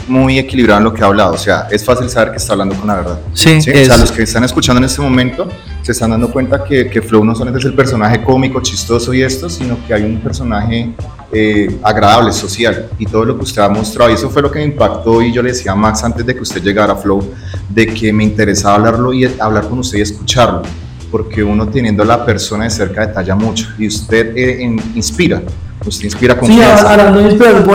[0.08, 1.34] muy equilibrado en lo que ha hablado.
[1.34, 3.18] O sea, es fácil saber que está hablando con la verdad.
[3.32, 3.70] Sí, ¿sí?
[3.70, 5.48] O sea, los que están escuchando en este momento
[5.82, 9.22] se están dando cuenta que, que Flow no solamente es el personaje cómico, chistoso y
[9.22, 10.90] esto, sino que hay un personaje
[11.32, 14.10] eh, agradable, social y todo lo que usted ha mostrado.
[14.10, 16.34] Y eso fue lo que me impactó y yo le decía a Max antes de
[16.34, 17.32] que usted llegara a Flow,
[17.68, 20.62] de que me interesaba hablarlo y hablar con usted y escucharlo.
[21.10, 25.40] Porque uno teniendo a la persona de cerca detalla mucho y usted eh, en- inspira,
[25.86, 26.90] usted inspira Sí, confianza.
[26.92, 27.28] hablando de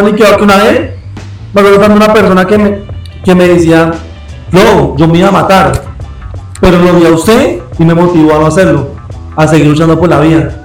[0.10, 0.92] y que que una vez
[1.54, 2.80] me acuerdo una persona que me,
[3.24, 3.92] que me decía,
[4.52, 5.84] no, yo me iba a matar,
[6.60, 8.88] pero lo vi a usted y me motivó a no hacerlo,
[9.36, 10.64] a seguir luchando por la vida.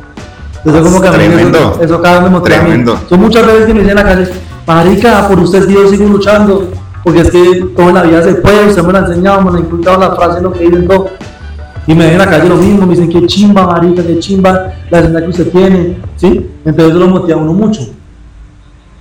[0.65, 1.59] Entonces, como que a mí Tremendo.
[1.59, 2.67] eso, eso cada vez me motiva a mí.
[2.69, 3.01] Tremendo.
[3.09, 4.29] Son muchas veces que me dicen en la calle,
[4.67, 6.69] marica, por usted Dios sigo luchando,
[7.05, 9.51] porque es que todo en la vida se puede, usted me lo ha enseñado, me
[9.51, 11.11] lo ha inculcado la frase, lo que dicen todo.
[11.87, 14.73] Y me ven en la calle lo mismo, me dicen que chimba, marica, que chimba
[14.91, 16.51] la enseñanza que usted tiene, ¿sí?
[16.65, 17.81] Entonces eso lo motiva a uno mucho.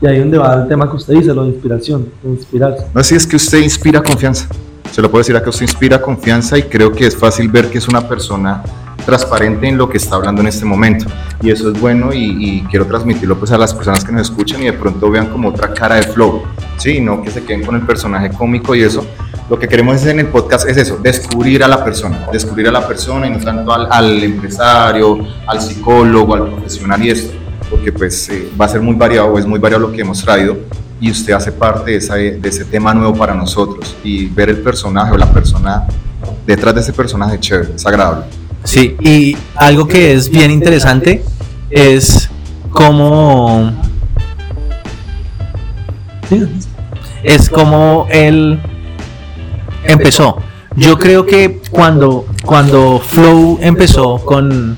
[0.02, 2.86] Y ahí donde va el tema que usted dice, lo de inspiración, de inspirarse.
[2.94, 4.48] No, sí, es que usted inspira confianza.
[4.92, 7.80] Se lo puedo decir acá, usted inspira confianza y creo que es fácil ver que
[7.80, 8.64] es una persona
[9.06, 11.06] transparente en lo que está hablando en este momento.
[11.42, 14.62] Y eso es bueno y, y quiero transmitirlo pues a las personas que nos escuchan
[14.62, 16.44] y de pronto vean como otra cara de flow.
[16.78, 19.06] Sí, no que se queden con el personaje cómico y eso.
[19.50, 22.86] Lo que queremos en el podcast es eso, descubrir a la persona, descubrir a la
[22.86, 27.37] persona y no tanto al, al empresario, al psicólogo, al profesional y esto,
[27.70, 30.58] porque pues eh, va a ser muy variado, es muy variado lo que hemos traído
[31.00, 35.18] y usted hace parte de, ese tema nuevo para nosotros y ver el personaje o
[35.18, 35.86] la persona
[36.46, 38.26] detrás de ese personaje chévere, es agradable.
[38.64, 41.24] Sí, y algo que es bien interesante
[41.70, 42.30] es
[42.72, 43.74] cómo
[47.24, 48.60] es como él
[49.84, 50.38] empezó.
[50.76, 54.78] Yo creo que cuando, cuando Flow empezó con,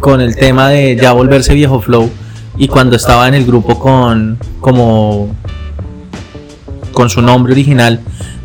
[0.00, 2.10] con el tema de ya volverse viejo Flow
[2.60, 5.28] y cuando estaba en el grupo con como
[6.92, 8.00] con su nombre original,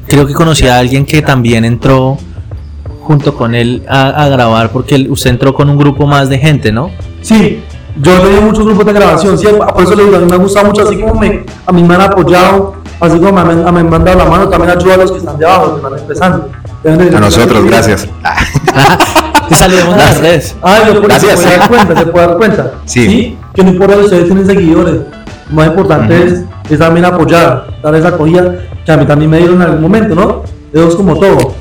[0.08, 2.18] creo que conocí a alguien que también entró
[3.02, 6.38] junto con él a, a grabar porque él- usted entró con un grupo más de
[6.40, 6.90] gente, ¿no?
[7.22, 7.62] Sí,
[8.02, 10.36] yo he tenido muchos grupos de grabación, sí, por eso le digo, a mí me
[10.36, 13.74] ha gustado mucho, así como me, a mí me han apoyado, así como me, han-
[13.74, 16.00] me han mandado la mano, también ayuda a los que están de abajo, que están
[16.00, 16.50] empezando.
[17.18, 18.08] A nosotros, gracias.
[19.50, 20.56] Te saludemos en las redes.
[20.62, 21.40] Ay, yo por eso Gracias.
[21.40, 22.72] se puede dar cuenta, se puede dar cuenta.
[22.86, 23.38] Sí.
[23.56, 24.96] Que no importa si ustedes tienen seguidores,
[25.50, 29.38] lo más importante es, es también apoyar, dar esa acogida que a mí también me
[29.38, 30.44] dieron en algún momento, ¿no?
[30.74, 31.56] Eso es como todo.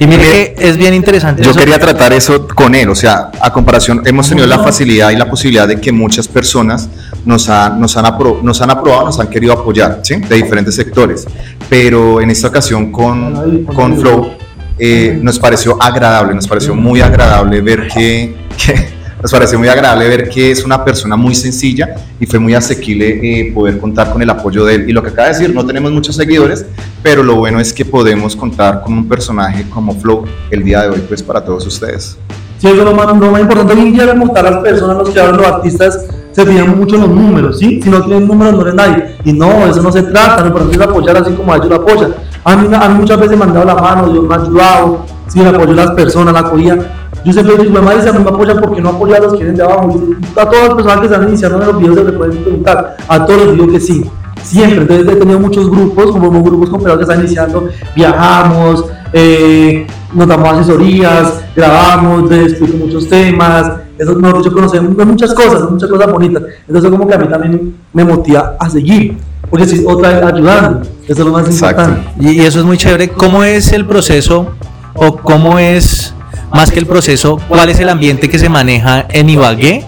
[0.00, 1.42] Y mire que es bien interesante.
[1.42, 1.58] Yo eso.
[1.58, 5.28] quería tratar eso con él, o sea, a comparación, hemos tenido la facilidad y la
[5.28, 6.88] posibilidad de que muchas personas
[7.24, 10.16] nos, han- nos, han, apro- nos han aprobado, nos han querido apoyar, ¿sí?
[10.16, 11.26] De diferentes sectores.
[11.68, 14.30] Pero en esta ocasión con, con Flow
[14.78, 20.08] eh, nos pareció agradable, nos pareció muy agradable ver que, que- nos pareció muy agradable
[20.08, 24.22] ver que es una persona muy sencilla y fue muy asequible eh, poder contar con
[24.22, 24.88] el apoyo de él.
[24.88, 26.66] Y lo que acaba de decir, no tenemos muchos seguidores,
[27.02, 30.90] pero lo bueno es que podemos contar con un personaje como Flow el día de
[30.90, 32.16] hoy, pues para todos ustedes.
[32.58, 33.72] Sí, eso es lo más, lo más importante.
[33.72, 37.00] Hoy en día, están las personas, los que hablan, los artistas, se fijan mucho en
[37.02, 37.80] los números, ¿sí?
[37.82, 39.16] Si no tienen números, no eres nadie.
[39.24, 40.42] Y no, eso no se trata.
[40.42, 42.14] Lo importante es apoyar así como ellos lo apoyan.
[42.44, 45.06] A mí, a mí muchas veces me han dado la mano, Dios me ha ayudado,
[45.28, 46.76] sí, me apoyó las personas, la acogida.
[47.24, 49.38] Yo siempre digo, mi mamá dice, mí me apoyan porque no apoya a los que
[49.38, 50.00] vienen de abajo.
[50.18, 52.96] Y a todas las personas que están iniciando en los videos se le pueden preguntar.
[53.08, 54.10] A todos les digo que sí.
[54.42, 59.86] Siempre, entonces he tenido muchos grupos, como grupos con personas que están iniciando, viajamos, eh,
[60.14, 65.90] nos damos asesorías, grabamos, les explico muchos temas, eso no, yo conocemos muchas cosas, muchas
[65.90, 69.18] cosas bonitas, entonces como que a mí también me motiva a seguir,
[69.50, 71.82] porque si otra vez ayudando, eso es lo más Exacto.
[71.82, 72.10] importante.
[72.20, 73.08] Y, y eso es muy chévere.
[73.08, 74.52] ¿Cómo es el proceso
[74.98, 76.14] o cómo es,
[76.52, 79.84] más que el proceso, cuál es el ambiente que se maneja en Ibagué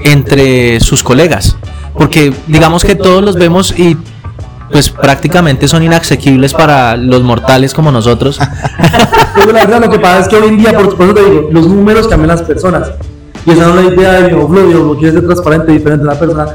[0.00, 1.56] entre sus colegas?
[1.94, 3.96] Porque digamos que todos los vemos y
[4.70, 8.38] pues prácticamente son inasequibles para los mortales como nosotros.
[9.36, 11.48] La verdad lo que pasa es que hoy en día, por, por eso te digo,
[11.50, 12.90] los números cambian las personas.
[13.44, 16.18] Y esa no es la idea de Videoflow, Videoflow quiere ser transparente, diferente a la
[16.18, 16.46] persona.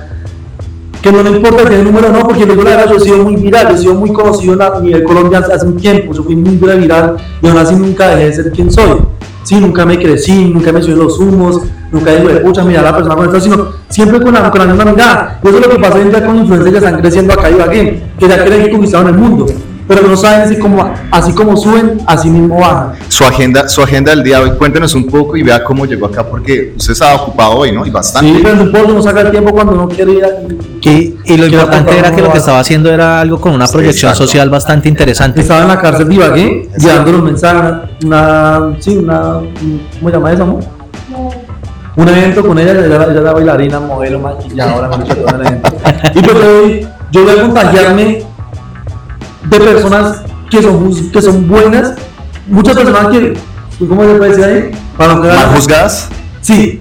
[1.02, 3.36] Que no le importa el número no, porque luego la verdad yo he sido muy
[3.36, 6.56] viral, yo he sido muy conocido a nivel Colombia hace un tiempo, yo fui muy
[6.56, 8.98] viral y aún así nunca dejé de ser quien soy.
[9.44, 13.16] Sí, nunca me crecí, nunca me subí los humos, nunca digo pucha, mira la persona
[13.16, 15.40] con esto, sino siempre con la, con la misma mirada.
[15.42, 18.02] Y eso es lo que pasa hoy con influencers que están creciendo acá y aquí,
[18.20, 19.46] que ya creen que conquistaron el mundo,
[19.88, 22.93] pero no saben si como, así como suben, así mismo bajan.
[23.08, 26.08] Su agenda, su agenda del día de hoy, cuéntenos un poco y vea cómo llegó
[26.08, 27.86] acá, porque usted estaba ocupado hoy, ¿no?
[27.86, 28.32] Y bastante.
[28.34, 30.28] Sí, pero no importa, uno saca el tiempo cuando uno quiere ir a...
[30.82, 33.67] Y, y lo Quiero importante era que lo que estaba haciendo era algo con una
[33.67, 34.26] proyección Exacto.
[34.28, 35.41] social bastante interesante.
[35.41, 37.73] Estaba en la cárcel de Ibagué, llevando los mensajes,
[38.04, 39.39] una, sí, una,
[40.00, 40.63] ¿cómo se llama eso, amor?
[41.95, 45.02] Un evento con ella, ella, era- bailarina, modelo, maquilladora, me en
[45.41, 45.71] el evento.
[46.13, 48.23] Y pues yo voy a contagiarme
[49.50, 51.94] de personas que son, que son buenas,
[52.48, 53.34] muchas personas que,
[53.88, 54.72] ¿cómo se puede decir ahí?
[54.98, 56.10] Para ¿Mal juzgadas?
[56.42, 56.80] Sí,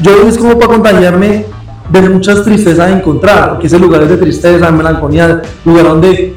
[0.00, 1.46] yo es como para contagiarme
[1.90, 6.36] de muchas tristezas de encontrar, porque ese lugar es de tristeza, de melancolía, lugar donde,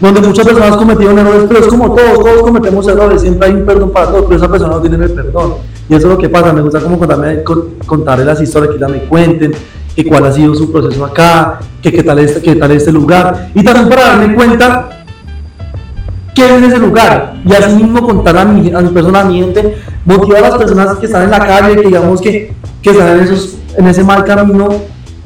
[0.00, 3.66] donde muchas personas cometieron errores, pero es como todos, todos cometemos errores, siempre hay un
[3.66, 5.54] perdón para todos, pero esa persona no tiene el perdón.
[5.88, 8.80] Y eso es lo que pasa, me gusta como contarme, con- contarle las historias que
[8.80, 9.52] ya me cuenten,
[9.96, 13.48] que cuál ha sido su proceso acá, que qué tal este, qué tal este lugar,
[13.54, 14.90] y también para darme cuenta
[16.34, 19.40] qué es ese lugar y así mismo contar a mi, a mi persona, a mi
[19.40, 23.16] gente, motivar a las personas que están en la calle, que digamos que, que están
[23.16, 24.68] en, esos, en ese mal camino,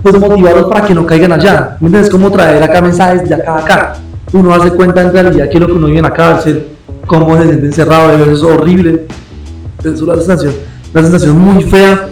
[0.02, 1.76] pues motivarlos para que no caigan allá.
[1.80, 2.10] ¿Me entiendes?
[2.10, 3.94] Como traer acá mensajes de acá a acá.
[4.32, 6.68] Uno hace cuenta en realidad que lo que uno vive en la cárcel,
[7.06, 9.06] cómo se siente encerrado, veces es horrible.
[9.82, 10.54] Es una sensación,
[10.94, 12.08] una sensación muy fea.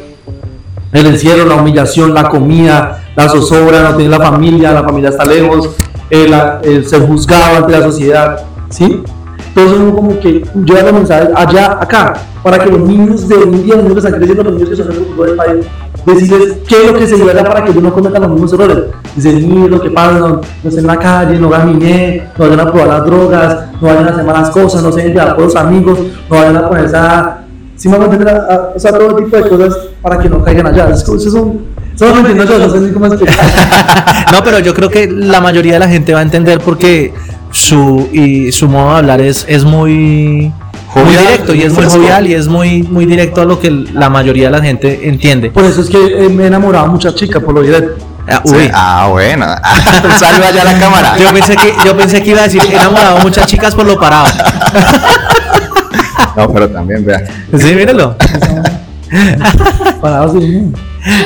[0.92, 5.24] El encierro, la humillación, la comida, la zozobra, no tener la familia, la familia está
[5.24, 5.70] lejos,
[6.09, 9.03] el, el ser juzgado ante la sociedad, ¿sí?
[9.48, 13.74] Entonces uno como que lleva los mensajes allá, acá, para que los niños de día,
[13.74, 15.66] los niños que están creciendo, los niños que son el del país,
[16.07, 18.85] decirles qué es lo que se lleva para que ellos no cometan los mismos errores.
[19.16, 22.61] Dice, mire lo que pasa, no, no estén en la calle, no gamine, no vayan
[22.61, 25.57] a probar las drogas, no vayan a hacer malas cosas, no se llevar por los
[25.57, 25.98] amigos,
[26.31, 27.44] no vayan a ponerse a...
[27.79, 30.29] Si me van a entender, a- a- o sea, todo tipo de cosas para que
[30.29, 30.91] no caigan allá.
[30.93, 31.61] Es como- son,
[31.97, 33.07] Solo me entiendo yo, no sé cómo.
[34.33, 37.12] No, pero yo creo que la mayoría de la gente va a entender porque
[37.51, 40.53] su, y su modo de hablar es, es muy,
[40.95, 43.71] muy Jovial, directo y es muy jovial y es muy, muy directo a lo que
[43.71, 45.51] la mayoría de la gente entiende.
[45.51, 48.05] Por eso es que eh, me he enamorado de muchas chicas, por lo directo.
[48.31, 48.71] Ah, Sí, uy.
[48.75, 49.47] Ah, bueno.
[50.19, 51.17] Saluda allá a la cámara.
[51.19, 53.87] Yo pensé que yo pensé que iba a decir he enamorado a muchas chicas por
[53.87, 54.27] lo parado.
[56.38, 57.27] No, pero también, vea.
[57.59, 58.14] Sí, míralo.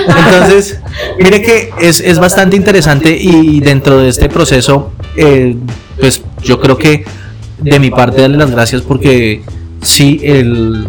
[0.07, 0.81] Entonces,
[1.19, 5.55] mire que es, es bastante interesante y dentro de este proceso, eh,
[6.01, 7.05] pues yo creo que
[7.59, 9.43] de mi parte darle las gracias porque
[9.83, 10.89] sí, el,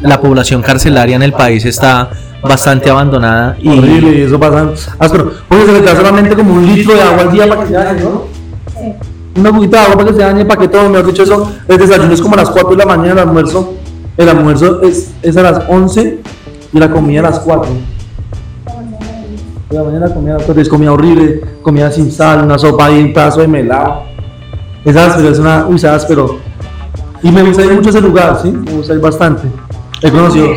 [0.00, 2.10] la población carcelaria en el país está
[2.42, 5.34] bastante abandonada y Horrible, y eso pasa áspero.
[5.46, 7.74] Porque se le da solamente como un litro de agua al día para que se
[7.74, 8.41] dañe, ¿no?
[9.34, 11.78] Una agüita de agua para que se dañe, para que todo, mejor dicho, eso, el
[11.78, 13.74] desayuno es como a las 4 de la mañana, el almuerzo,
[14.16, 16.20] el almuerzo es, es a las 11
[16.72, 17.70] y la comida a las 4.
[19.70, 23.02] De la mañana la comida, pues es comida horrible, comida sin sal, una sopa y
[23.04, 24.02] un pedazo de melado.
[24.84, 26.38] Es áspero, es una, uy, es.
[27.22, 28.50] Y me gusta ir mucho a ese lugar, ¿sí?
[28.50, 29.44] Me gusta ir bastante.
[30.02, 30.48] He conocido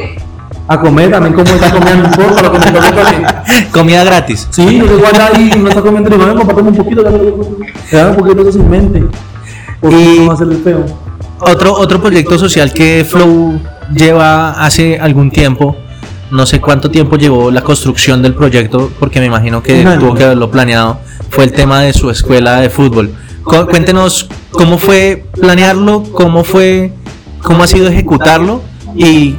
[0.68, 3.26] a comer, también como está comiendo un poco, lo que me toca también.
[3.72, 4.48] comida gratis.
[4.52, 8.10] Sí, yo llego allá y uno está comiendo y no, compárteme un poquito, te dan
[8.10, 9.04] un poquito de sin mente.
[9.80, 10.86] Porque Y- no va a ser el feo.
[11.40, 13.60] Otro, otro proyecto social que Flow
[13.94, 15.76] lleva hace algún tiempo,
[16.32, 20.24] no sé cuánto tiempo llevó la construcción del proyecto, porque me imagino que tuvo que
[20.24, 20.98] haberlo planeado,
[21.30, 23.14] fue el tema de su escuela de fútbol.
[23.44, 26.94] Cu- Cuéntenos cómo fue planearlo, cómo fue,
[27.44, 28.62] cómo ha sido ejecutarlo
[28.96, 29.36] y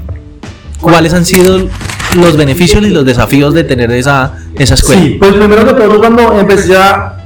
[0.81, 1.69] cuáles han sido
[2.17, 5.03] los beneficios y los desafíos de tener esa, esa escuela.
[5.03, 7.17] Sí, pues primero que todo, cuando empecé a,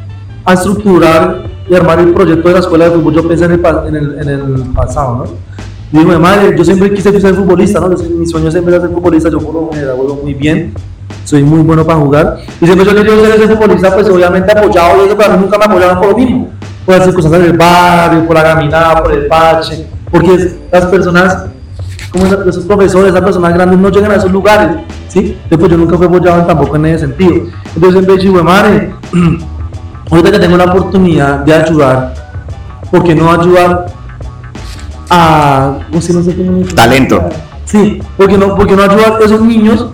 [0.44, 3.60] a estructurar y armar el proyecto de la escuela de fútbol, yo pensé en el,
[3.60, 5.50] en el, en el pasado, ¿no?
[5.92, 7.88] Digo, madre, yo siempre quise ser futbolista, ¿no?
[7.88, 10.72] Mi sueño siempre era ser futbolista, yo por lo general juego muy bien,
[11.24, 12.38] soy muy bueno para jugar.
[12.60, 15.64] Y siempre yo quería ser ese futbolista, pues obviamente apoyado y eso, pero nunca me
[15.64, 16.48] apoyaron por lo mismo.
[16.86, 21.46] Por las circunstancias del barrio, por la caminada, por el parche, porque las personas
[22.10, 25.38] como esos profesores, esas personas grandes no llegan a esos lugares, ¿sí?
[25.44, 27.46] Entonces yo nunca fui apoyado tampoco en ese sentido.
[27.74, 28.92] Entonces he dicho, "Güey, madre,
[30.10, 32.14] ahorita que tengo la oportunidad de ayudar,
[32.90, 33.86] ¿por qué no ayudar
[35.10, 37.28] a, no sé, no sé cómo Talento.
[37.64, 39.86] Sí, porque no, porque no ayudar a esos niños,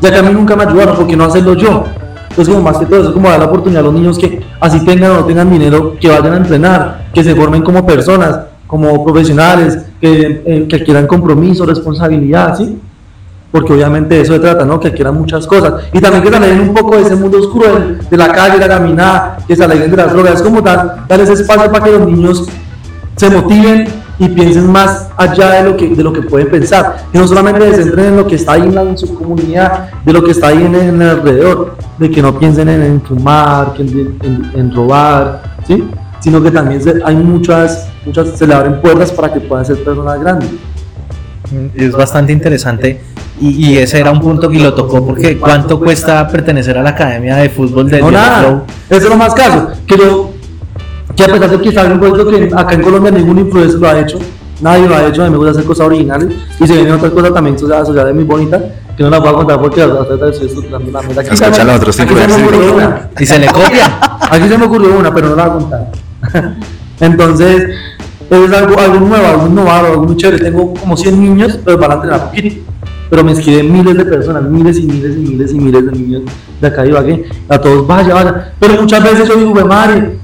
[0.00, 1.84] ya que a mí nunca me ayudaron, porque no hacerlo yo.
[2.30, 4.44] Entonces, como más que todo, eso es como dar la oportunidad a los niños que,
[4.60, 8.40] así tengan o no tengan dinero, que vayan a entrenar, que se formen como personas,
[8.66, 12.78] como profesionales, que, eh, que adquieran compromiso, responsabilidad, ¿sí?
[13.50, 14.78] Porque obviamente de eso se trata, ¿no?
[14.78, 15.74] Que adquieran muchas cosas.
[15.92, 18.68] Y también que se un poco de ese mundo oscuro de, de la calle, la
[18.68, 20.42] caminada, que se alegren de las drogas.
[20.42, 22.44] Como dar, dar ese espacio para que los niños
[23.16, 27.06] se motiven y piensen más allá de lo que, de lo que pueden pensar.
[27.10, 30.12] Que no solamente se centren en lo que está ahí en, la- su comunidad, de
[30.12, 34.18] lo que está ahí en, el alrededor, de que no piensen en, en fumar, en,
[34.54, 35.88] en- robar, ¿sí?
[36.20, 40.20] sino que también hay muchas, muchas, se le abren puertas para que puedan ser personas
[40.20, 40.48] grandes.
[41.74, 43.00] Es bastante interesante
[43.40, 46.90] y, y ese era un punto que lo tocó porque cuánto cuesta pertenecer a la
[46.90, 48.40] academia de fútbol del No, nada.
[48.40, 48.62] Flow?
[48.90, 49.68] Eso es lo más caso.
[49.86, 50.30] Que yo,
[51.16, 53.88] que a pesar de que está un proyecto que acá en Colombia ningún influencer lo
[53.88, 54.18] ha hecho,
[54.60, 56.28] nadie lo ha hecho, a mí me gusta hacer cosas originales
[56.60, 58.62] y se vienen otras cosas también sociales, muy bonitas
[58.94, 61.20] que no las voy a contar porque la mesa.
[61.20, 61.96] Aquí se me- Escucha los otros.
[63.20, 63.98] Y se le copia.
[64.30, 65.90] Aquí se me ocurrió una, pero no la voy a contar.
[67.00, 67.70] Entonces,
[68.30, 70.44] es algo, algo nuevo, algo innovador, algo muy chévere.
[70.44, 72.56] Tengo como 100 niños, pero van a entrenar poquito.
[73.10, 76.22] Pero me escriben miles de personas, miles y miles y miles y miles de niños
[76.60, 77.24] de acá de Ibagué.
[77.48, 78.52] A todos, vaya, vaya.
[78.60, 80.18] Pero muchas veces yo digo, "Güey, madre,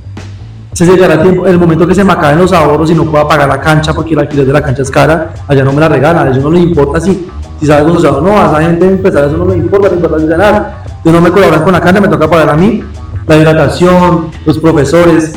[0.75, 3.27] se llegará el tiempo, el momento que se me acaben los ahorros y no pueda
[3.29, 5.88] pagar la cancha porque el alquiler de la cancha es cara, allá no me la
[5.88, 7.27] regalan, a ellos no les importa si,
[7.61, 10.27] si sale asociado o no, a esa gente empezar eso no les importa, les importa
[10.27, 10.83] ganar.
[11.05, 12.83] Si no me colaboran con la cancha, me toca pagar a mí,
[13.27, 15.35] la hidratación, los profesores,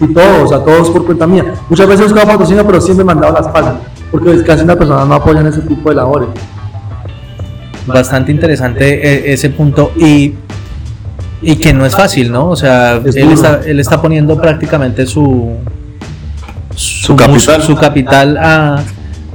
[0.00, 1.54] y todos, o sea, todos por cuenta mía.
[1.68, 3.80] Muchas veces he buscado patrocinio, pero siempre me han dado la espalda,
[4.10, 6.28] porque es casi las personas no apoyan ese tipo de labores.
[7.86, 8.84] Bastante interesante
[9.28, 10.34] eh, ese punto y,
[11.40, 12.48] y que no es fácil, ¿no?
[12.48, 15.52] O sea, Es él está, él está poniendo prácticamente su,
[16.74, 17.62] su, capital.
[17.62, 18.82] su capital a,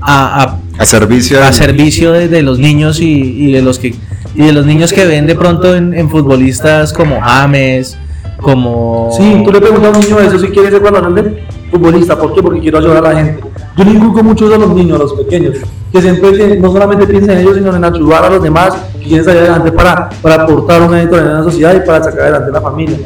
[0.01, 1.41] a, a A servicio.
[1.41, 3.95] a servicio de, de los niños y, y de los que
[4.35, 7.97] y de los niños que ven de pronto en, en futbolistas como James,
[8.41, 12.17] como Sí, tú le preguntas a un niño eso si quiere ser cuando grande futbolista,
[12.17, 12.43] ¿por qué?
[12.43, 13.43] Porque quiero ayudar a la gente.
[13.77, 15.57] Yo le inculco mucho a los niños, a los pequeños,
[15.91, 19.23] que siempre no solamente piensen en ellos, sino en ayudar a los demás que quieren
[19.23, 22.21] salir adelante para, para aportar un granito de arena a la sociedad y para sacar
[22.21, 22.97] adelante la familia.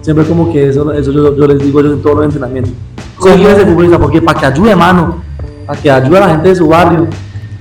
[0.00, 2.72] Siempre como que eso, eso yo, yo les digo yo en todos los entrenamientos.
[3.18, 3.98] ¿Cómo quieres ser futbolista?
[3.98, 5.22] Porque para que ayude, mano,
[5.66, 7.06] para que ayude a la gente de su barrio.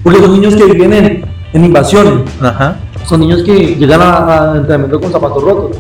[0.03, 2.77] Porque los niños que viven en, en invasiones, Ajá.
[3.05, 5.77] son niños que llegan a, a entrenamiento con zapatos rotos,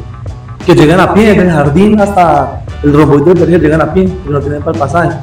[0.67, 4.29] que llegan a pie del jardín hasta el romboide del colegio, llegan a pie y
[4.29, 5.17] no tienen para el pasaje.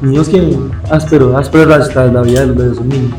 [0.00, 0.56] Niños que
[0.88, 3.18] áspero, áspero la, la, vida de, de esos niños.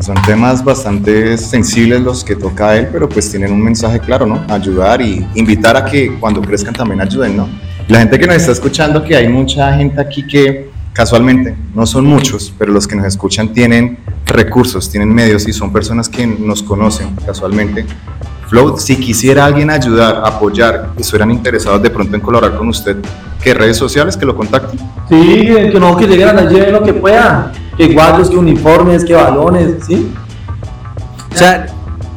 [0.00, 4.44] Son temas bastante sensibles los que toca él, pero pues tienen un mensaje claro, ¿no?
[4.50, 7.48] Ayudar y invitar a que cuando crezcan también ayuden, ¿no?
[7.88, 12.04] La gente que nos está escuchando, que hay mucha gente aquí que casualmente, no son
[12.04, 13.96] muchos, pero los que nos escuchan tienen
[14.26, 17.86] recursos, tienen medios y son personas que nos conocen casualmente.
[18.48, 22.96] Flow, si quisiera alguien ayudar, apoyar, y estuvieran interesados de pronto en colaborar con usted,
[23.42, 24.78] ¿qué redes sociales que lo contacten?
[25.08, 29.04] Sí, que, que no, que lleguen a lleven lo que puedan, que guardios, que uniformes,
[29.04, 30.12] que balones, ¿sí?
[31.32, 31.66] O sea,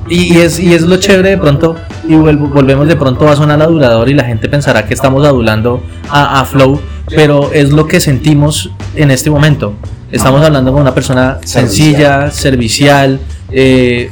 [0.07, 1.75] y, y es, y es lo chévere de pronto,
[2.07, 5.83] y vuelvo- volvemos de pronto a sonar adulador y la gente pensará que estamos adulando
[6.09, 9.73] a, a Flow, pero es lo que sentimos en este momento.
[10.11, 13.19] Estamos hablando con una persona sencilla, servicial.
[13.51, 14.11] eh,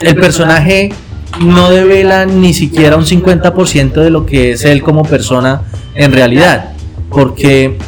[0.00, 0.92] el personaje
[1.38, 5.62] no devela ni siquiera un 50% de lo que es él como persona
[5.94, 6.70] en realidad.
[7.10, 7.78] Porque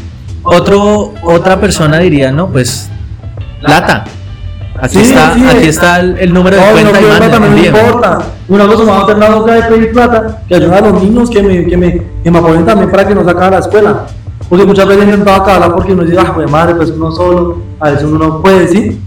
[0.42, 2.88] otro, otra persona diría, no, pues,
[3.60, 4.04] plata.
[4.80, 5.44] Aquí Sí, está, sí.
[5.48, 8.18] aquí está el, el número de cuenta no, y plata, no me importa.
[8.48, 11.66] Una cosa a la boca de pedir plata, que ayuda a los niños que me,
[11.66, 14.06] que me, que me apoyen también para que nos acabe la escuela.
[14.48, 17.58] Porque muchas veces he intentado acabarla porque uno dice, ah, pues madre, pues uno solo,
[17.78, 19.00] a veces uno no puede, ¿sí?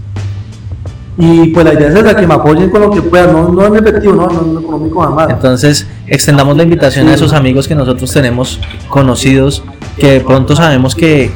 [1.18, 3.66] Y pues la idea es esa, que me apoyen con lo que puedan, no, no
[3.68, 5.30] en efectivo, no, no en económico jamás.
[5.30, 8.60] Entonces, extendamos la invitación a esos amigos que nosotros tenemos
[8.90, 9.64] conocidos,
[9.98, 11.32] que de pronto sabemos que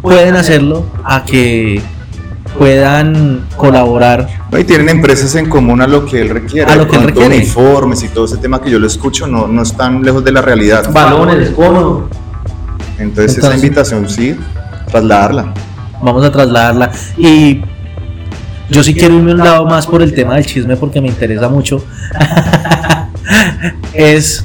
[0.00, 1.82] pueden hacerlo, a que
[2.58, 4.28] puedan colaborar.
[4.50, 4.58] ¿no?
[4.58, 6.72] Y tienen empresas en común a lo que él requiere.
[6.72, 7.36] A lo que él requiere.
[7.36, 10.40] uniformes y todo ese tema que yo lo escucho no, no están lejos de la
[10.40, 10.90] realidad.
[10.90, 12.04] Balones, conos.
[12.98, 14.36] Entonces, esa Entonces- invitación sí,
[14.90, 15.52] trasladarla.
[16.02, 16.92] Vamos a trasladarla.
[17.18, 17.62] Y
[18.70, 21.48] yo sí quiero irme un lado más por el tema del chisme porque me interesa
[21.48, 21.84] mucho.
[23.92, 24.44] es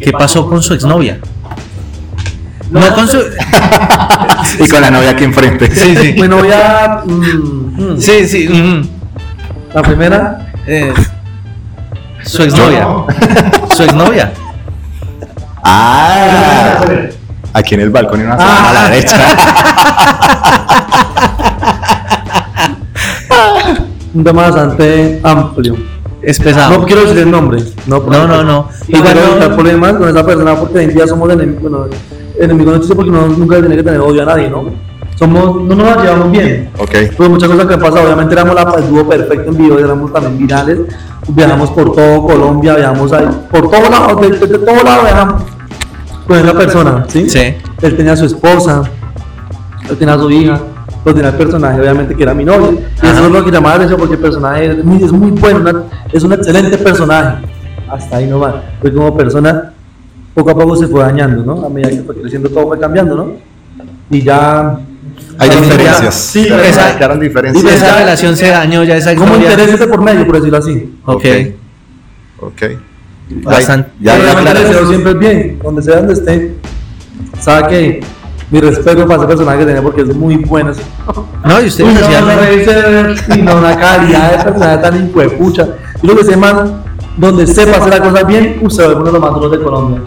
[0.00, 1.18] ¿qué pasó con su exnovia?
[2.70, 3.18] No con su
[4.64, 5.70] Y con la novia aquí enfrente.
[5.74, 6.14] Sí, sí.
[6.16, 7.02] Bueno, voy a.
[7.04, 8.48] mm, mm, Sí, sí.
[8.48, 8.88] mm,
[9.74, 10.92] La primera, eh,
[12.24, 12.86] su exnovia.
[13.74, 14.32] Su exnovia.
[15.62, 16.80] Ah,
[17.52, 19.36] aquí en el balcón y una sábana a la derecha.
[24.05, 25.76] un tema bastante amplio.
[26.22, 26.78] Es pesado.
[26.78, 27.62] No quiero decir el nombre.
[27.86, 28.68] No, No, no, no.
[28.88, 31.62] Y Igual no- evitar problemas con esa persona porque hoy en día somos enemigos.
[31.62, 31.86] Bueno,
[32.40, 34.64] enemigos no porque uno nunca tiene que tener odio a nadie, ¿no?
[35.14, 36.70] Somos, no nos llevamos bien.
[36.78, 36.90] ok.
[37.16, 38.04] Pues muchas cosas que han pasado.
[38.04, 40.78] Obviamente éramos la, el dúo perfecto en video, éramos también virales.
[41.28, 45.42] Viajamos por todo Colombia, viajamos ahí, por todos lados, de, de, de todos lados viajamos
[46.26, 47.28] con esa persona, ¿sí?
[47.30, 47.54] Sí.
[47.82, 48.82] Él tenía a su esposa,
[49.88, 50.60] él tenía a su hija,
[51.06, 52.70] lo tenía el personaje, obviamente, que era mi novia.
[53.02, 55.30] Y eso es lo que llamaba la atención porque el personaje es muy, es muy
[55.30, 57.46] bueno, una- es un excelente personaje.
[57.88, 58.54] Hasta ahí nomás.
[58.80, 59.72] Pues como persona,
[60.34, 61.64] poco a poco se fue dañando, ¿no?
[61.64, 63.32] A medida que fue creciendo, todo fue cambiando, ¿no?
[64.10, 64.78] Y ya.
[65.38, 66.14] Hay ya- diferencias.
[66.14, 67.64] Sí, Ya esa- diferencias.
[67.64, 70.98] y Esa relación se dañó ya esa como intereses de por medio, por decirlo así.
[71.04, 71.24] Ok.
[72.40, 72.62] Ok.
[73.44, 73.90] Bastante.
[74.00, 74.60] Ya, ya, claro.
[74.60, 76.54] deseo siempre es bien, donde sea donde esté.
[77.40, 78.00] Sabe que
[78.50, 80.70] mi respeto para ese personaje que tenía porque es muy bueno.
[80.70, 80.82] ese-
[81.44, 85.68] No, y ustedes Uy, no, reírse y no, una calidad de personaje tan hijuepucha.
[86.02, 86.82] Y lo que se man,
[87.16, 89.50] donde sepa hacer las cosas bien, usted va a ser uno de los más duros
[89.52, 90.00] de Colombia.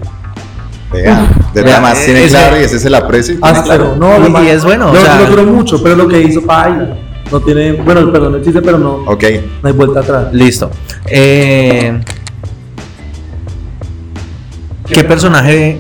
[0.92, 3.38] Vea, de más tiene ese- claro y ese es el aprecio.
[3.42, 4.20] Áspero, claro.
[4.30, 6.98] no, Y- es bueno, Yo lo quiero mucho, pero lo que hizo, paila.
[7.32, 9.24] No tiene, bueno, el perdón existe, pero no, Ok.
[9.62, 10.28] no hay vuelta atrás.
[10.34, 10.72] Listo.
[11.06, 12.00] Eh,
[14.88, 15.80] ¿Qué personaje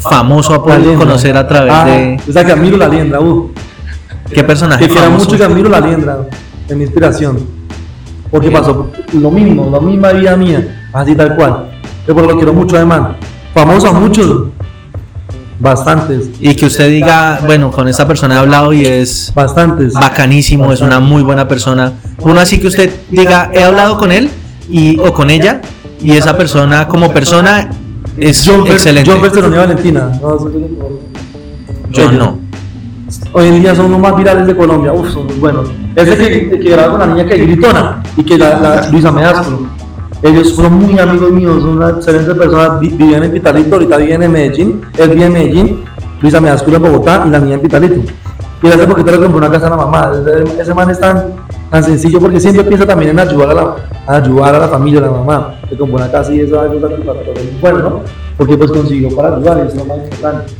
[0.00, 2.20] famoso ha podido conocer a través Ah, de.
[2.28, 3.50] O sea, que admiro la liendra, uh.
[4.32, 5.28] ¿Qué personaje que quiera famoso?
[5.30, 6.18] mucho admiro la liendra,
[6.68, 7.38] es mi inspiración.
[8.30, 11.70] Porque pasó lo mismo, la misma vida mía, así tal cual.
[12.06, 13.16] Yo por lo quiero mucho además.
[13.52, 14.44] Famoso a muchos,
[15.58, 19.92] bastantes, Y que usted diga, bueno, con esta persona he hablado y es bastantes.
[19.94, 21.92] bacanísimo, es una muy buena persona.
[22.20, 24.30] Uno así que usted diga, he hablado con él
[24.68, 25.60] y, o con ella
[26.00, 27.68] y esa persona como persona
[28.20, 29.10] es John, excelente.
[29.10, 30.10] John Fersteroni y Valentina.
[30.20, 30.50] No, eso-
[31.90, 32.38] Yo no.
[33.32, 35.68] Hoy en día son los más virales de Colombia, uf, son muy buenos.
[35.96, 39.66] Ese que, que graba con la niña que gritona y que la, la Luisa Medasco.
[40.22, 44.22] Ellos fueron muy amigos míos, son una excelente persona, vi- vivían en Pitalito, ahorita viven
[44.22, 45.84] en Medellín, él vive en Medellín,
[46.20, 47.94] Luisa Medasco en Bogotá y la niña en Pitalito.
[48.62, 51.00] Y él hace poquito le compró una casa a la mamá, ese, ese man es
[51.70, 53.74] tan, sencillo porque siempre piensa también en ayudar a la,
[54.06, 55.54] a ayudar a la familia, a la mamá.
[55.70, 58.00] Le compró una casa y eso satisfactorio, muy bueno, ¿no?
[58.36, 60.52] Porque pues consiguió para ayudar y eso es lo más importante.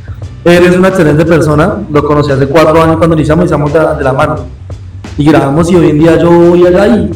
[0.43, 4.03] Él es una excelente persona, lo conocí hace cuatro años cuando iniciamos, de, la- de
[4.03, 4.35] la mano.
[5.17, 7.11] y grabamos y hoy en día yo voy allá y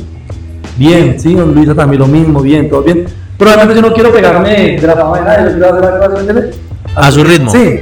[0.77, 3.05] bien, sí, don Luisa también lo mismo, bien, todo bien.
[3.37, 5.97] Pero realmente yo no quiero pegarme de la fama de nadie, yo quiero hacer la
[5.99, 6.59] cosa, ¿me entiendes?
[6.95, 7.51] A su ritmo.
[7.51, 7.79] Sí.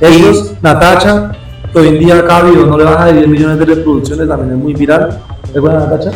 [0.00, 1.32] Ellos, Natacha,
[1.72, 4.52] que hoy en día cada video no le baja de 10 millones de reproducciones, también
[4.52, 5.20] es muy viral.
[5.54, 6.10] ¿Es buena Natacha?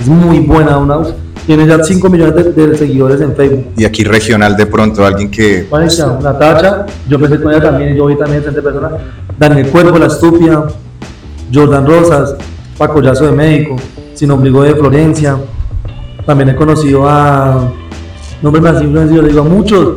[0.00, 0.98] Es muy buena, una,
[1.46, 3.66] tiene ya 5 millones de, de seguidores en Facebook.
[3.76, 8.06] Y aquí regional de pronto alguien que Juanita, Natacha, yo empecé con ella también, yo
[8.06, 8.90] vi también gente persona,
[9.38, 10.66] Daniel Cuervo, La Estúpida,
[11.52, 12.34] Jordan Rosas,
[12.76, 13.76] Paco Yazo de México,
[14.14, 15.36] Sin Ombligo de Florencia,
[16.26, 17.70] también he conocido a,
[18.40, 19.94] nombres más influenciados, le digo a muchos,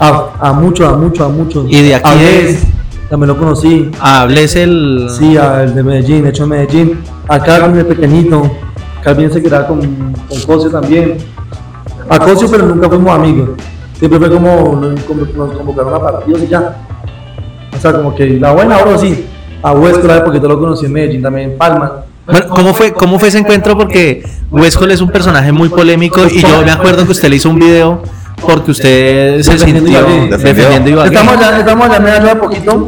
[0.00, 1.66] a, a muchos, a muchos, a muchos.
[1.70, 2.73] Y de aquí a es- Bless,
[3.08, 5.08] también lo conocí, Hables el.
[5.10, 8.50] sí, al de Medellín, hecho en Medellín, a Calvin de pequeñito,
[9.02, 11.18] Calvin se quedaba con, con Cosio también,
[12.08, 13.50] a Cosio pero nunca fuimos amigos,
[13.98, 15.00] siempre fue como, nos,
[15.56, 16.76] convocaron a partidos y ya,
[17.76, 19.26] o sea, como que la buena ahora sí,
[19.62, 23.18] a Huesco la porque lo conocí en Medellín también, en Palma, Bueno, ¿cómo fue, ¿Cómo
[23.18, 23.76] fue ese encuentro?
[23.76, 27.50] Porque Huescol es un personaje muy polémico y yo me acuerdo que usted le hizo
[27.50, 28.02] un video
[28.46, 30.28] porque usted se Defendiendo sintió Ibagué.
[30.30, 31.08] defendiendo Ibagué.
[31.14, 32.86] Estamos allá, estamos allá hace poquito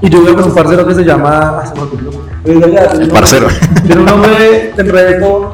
[0.00, 1.30] y yo vivo con un parcero que se llama.
[1.62, 3.00] ah, se me olvidó.
[3.00, 3.46] El parcero.
[3.86, 4.30] Tiene un nombre
[4.76, 5.52] de.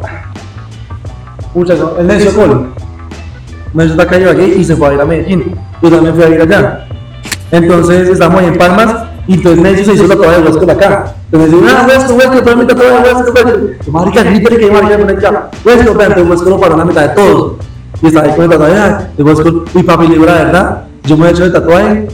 [1.53, 2.73] Pucha, no, el Necio Col.
[3.75, 5.55] Necio está acá en Ibagué y se fue a ir a Medellín.
[5.83, 6.87] Yo también fui a ir allá.
[7.51, 8.95] Entonces estamos ahí en Palmas
[9.27, 11.15] y entonces Necio se hizo la tatuaje de Huesco acá.
[11.31, 13.93] Entonces digo, ah, Huesco, Huesco, todo mi tatuaje de Huesco, Huesco.
[13.93, 15.51] Marica, grítale que marica, por allá.
[15.65, 17.53] Huesco, pero entonces Huesco lo paró en la mitad de todos.
[18.03, 20.85] Y estaba ahí con el tatuaje, ah, de Huesco, uy papi, le digo la verdad,
[21.05, 22.09] yo me he hecho el tatuaje.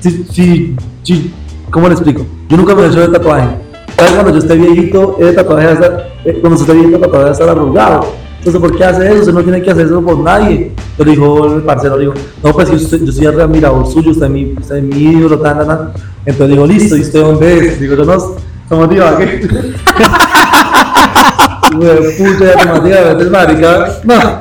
[0.00, 1.32] Sí, sí, sí,
[1.70, 2.26] ¿cómo le explico?
[2.48, 3.48] Yo nunca me he hecho el tatuaje.
[3.96, 4.12] ¿Sabes?
[4.12, 7.02] Cuando yo esté viejito, el tatuaje va a estar, eh, cuando se esté viejito, el
[7.02, 8.06] tatuaje va a estar arrugado.
[8.38, 9.18] Entonces, ¿por qué hace eso?
[9.20, 10.72] Usted no tiene que hacer eso por nadie.
[10.96, 14.24] Pero dijo el parcero, dijo, no, pues si usted- yo soy el admirador suyo, usted
[14.26, 15.92] es mi, usted es mi ídolo, tan, tan, tan.
[16.24, 17.80] Entonces digo, listo, ¿y usted dónde es?
[17.80, 18.18] Digo, yo no,
[18.68, 19.48] somos de Ibagué.
[21.70, 23.86] Puta, ya te maté, a veces, marica.
[24.04, 24.39] No.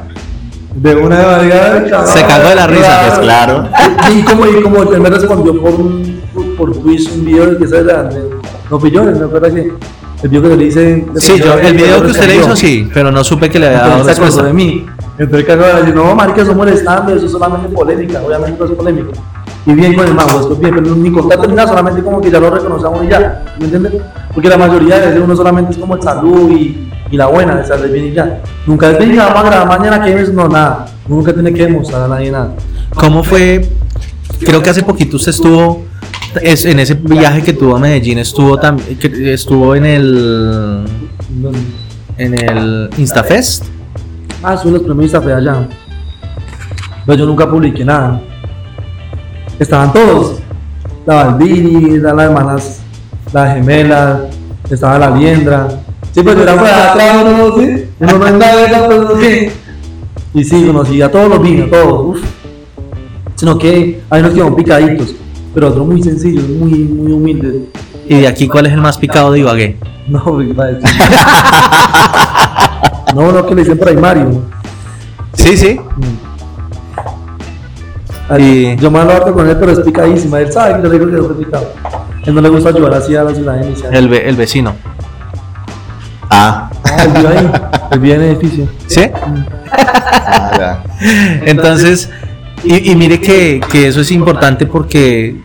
[0.81, 1.89] De una de.
[2.05, 3.67] Se cagó de la risa, pues claro.
[4.13, 7.67] Y como, y como él me respondió por, un- por, por Twitch un video que
[7.67, 9.73] se no yo, me acuerdo que
[10.23, 11.05] el video que le hice.
[11.15, 13.79] Sí, yo, el video que usted le hizo sí, pero no supe que le había
[13.79, 14.43] dado respuesta.
[14.43, 14.85] de mí.
[15.17, 18.71] Entonces cagó de decir, no, marica, eso molestando, eso es solamente polémica, obviamente no es
[18.71, 19.11] polémico.
[19.65, 22.21] Y bien con el mago, esto es bien, pero ni contar ni nada, solamente como
[22.21, 23.93] que ya lo reconocemos y ya, ¿me entiendes?
[24.33, 27.55] Porque la mayoría de veces uno solamente es como el salud y, y la buena,
[27.55, 28.41] de y ya.
[28.65, 30.85] Nunca es venga, vamos a grabar mañana que es, no, nada.
[31.07, 32.53] Nunca tiene que demostrar a nadie nada.
[32.95, 33.67] ¿Cómo fue?
[34.39, 35.83] Creo que hace poquito usted estuvo
[36.41, 38.97] es, en ese viaje que tuvo a Medellín, estuvo también
[39.27, 40.85] estuvo en el
[42.17, 43.65] en el Instafest.
[44.43, 45.67] Ah, son los premios Fe allá.
[47.05, 48.21] Pero yo nunca publiqué nada.
[49.57, 50.39] Estaban todos.
[51.05, 52.79] La Balbini, estaba las hermanas,
[53.33, 54.19] las gemelas,
[54.69, 55.67] estaba la liendra.
[56.11, 57.57] Sí, pues yo era por atrás, ¿no?
[57.59, 57.85] ¿Sí?
[57.99, 59.49] Uno no nada de esas cosas, sí.
[60.33, 62.17] Y sí, conocí a todos los vinos, a todos.
[62.17, 62.21] Uf.
[63.35, 65.15] Sino que hay unos que son picaditos,
[65.53, 67.55] pero otros muy sencillos, muy, muy humildes.
[68.07, 69.77] Y de aquí, ¿cuál es el más picado de Ibagué?
[70.09, 70.79] No, a.
[73.15, 74.41] No, no, que le dicen por ahí Mario.
[75.33, 75.79] Sí, sí.
[78.29, 80.39] Ahí, Y- Yo me lo harto con él, pero es picadísima.
[80.41, 81.71] Él sabe que yo le digo que es picado.
[82.25, 83.95] Él no le gusta ayudar así a la ciudad inicial.
[83.95, 84.75] El, ve- el vecino.
[86.29, 87.05] Ah, Ah,
[87.91, 88.13] vive ahí.
[88.13, 88.67] El edificio.
[88.87, 89.01] ¿Sí?
[89.71, 90.83] ah, ya.
[91.45, 92.09] Entonces,
[92.63, 95.37] y, y mire que, que eso es importante porque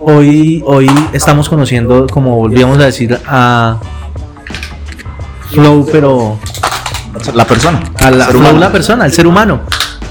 [0.00, 3.76] hoy, hoy estamos conociendo, como volvíamos a decir, a
[5.50, 6.38] Flow, pero
[7.34, 7.80] La persona.
[8.00, 9.60] a la, ser Flow, la persona, el ser humano.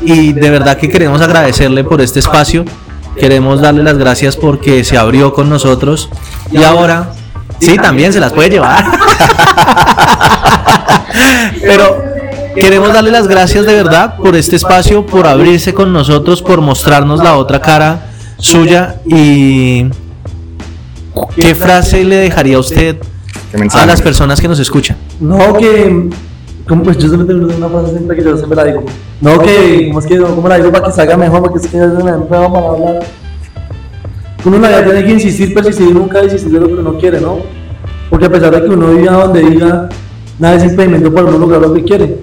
[0.01, 2.65] Y de verdad que queremos agradecerle por este espacio.
[3.19, 6.09] Queremos darle las gracias porque se abrió con nosotros.
[6.51, 7.11] Y ahora,
[7.63, 8.83] sí, también se las puede llevar.
[11.61, 12.03] Pero
[12.55, 17.23] queremos darle las gracias de verdad por este espacio, por abrirse con nosotros, por mostrarnos
[17.23, 18.07] la otra cara
[18.37, 18.95] suya.
[19.05, 19.87] Y
[21.35, 22.97] ¿qué frase le dejaría a usted
[23.71, 24.97] a las personas que nos escuchan?
[25.19, 26.09] No, que.
[26.67, 28.83] Como pues yo siempre tengo una frase siempre que yo siempre la digo.
[29.21, 29.87] No, que.
[29.89, 31.41] ¿Cómo es que ¿Cómo la digo para que salga mejor?
[31.41, 33.03] Porque es que ya se me para hablar.
[34.45, 37.37] Uno la tiene que insistir, persistir nunca desistir de lo que uno quiere, ¿no?
[38.09, 39.89] Porque a pesar de que uno viva donde diga,
[40.37, 42.17] nada es impedimento para uno lograr lo que quiere.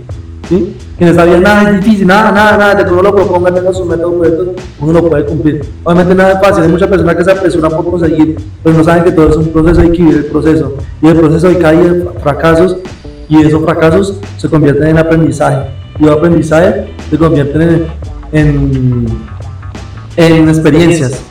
[0.48, 0.76] ¿Sí?
[0.98, 3.54] Que en esta vida nada es difícil, nada, nada, nada, de que uno lo proponga,
[3.54, 4.48] tenga sus proyectos,
[4.80, 5.64] uno lo puede cumplir.
[5.82, 9.04] Obviamente nada es fácil, hay muchas personas que se apresuran por conseguir, pero no saben
[9.04, 10.74] que todo es un proceso, hay que vivir el proceso.
[11.00, 12.76] Y el proceso hay hay fracasos,
[13.28, 15.70] y esos fracasos se convierten en aprendizaje.
[15.98, 17.86] Y los aprendizajes se convierten en,
[18.32, 19.06] en,
[20.16, 21.29] en experiencias.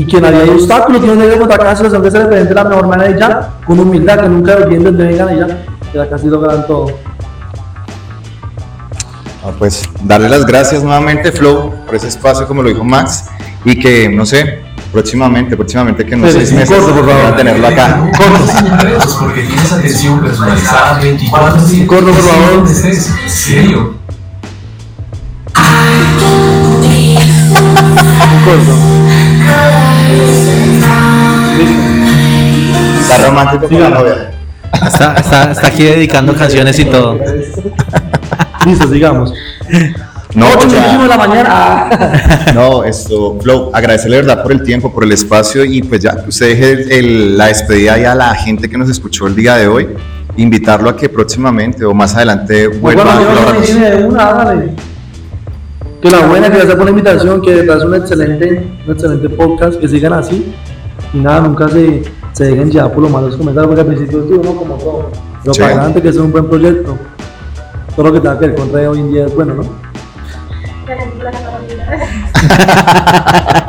[0.00, 2.48] Y que nadie hay obstáculos, que no se contra acá, si los hombres se representen
[2.48, 6.00] de la mejor manera y ya, con humildad, que nunca le vengan y ya, que
[6.00, 6.86] acá sí logran todo.
[9.44, 13.26] Ah, pues darle las gracias nuevamente, Flow, por ese espacio, como lo dijo Max,
[13.62, 17.26] y que, no sé, próximamente, próximamente que en unos Pero seis meses corto, por favor.
[17.26, 18.10] a tenerlo acá.
[18.80, 22.68] Retos porque tienes atención personalizada 24 Corto, por favor.
[23.26, 23.96] ¿Serio?
[28.46, 29.89] Corto.
[33.00, 34.30] Está romántico con la novia.
[34.86, 37.18] Está, está, está aquí dedicando canciones y todo.
[38.66, 39.32] Listo, sigamos.
[40.34, 40.98] No, 8 ya.
[41.02, 41.90] de la mañana.
[42.54, 46.16] No, esto, Flow, agradecerle de verdad por el tiempo, por el espacio y pues ya,
[46.26, 49.56] usted deje el- el- la despedida ya a la gente que nos escuchó el día
[49.56, 49.88] de hoy,
[50.36, 54.70] invitarlo a que próximamente o más adelante vuelva Bueno, a hágale.
[56.00, 58.92] Que la buena, que gracias por la invitación, que de verdad es un excelente, un
[58.92, 60.54] excelente podcast, que sigan así.
[61.12, 62.02] Y nada, nunca se,
[62.32, 65.10] se dejen ya por los malos comentarios, porque al principio sí, uno como todo.
[65.42, 65.60] Pero Sí.
[65.60, 66.96] para adelante, que es un buen proyecto.
[67.96, 69.62] Todo lo que tenga que ver con redes hoy en día es bueno, ¿no?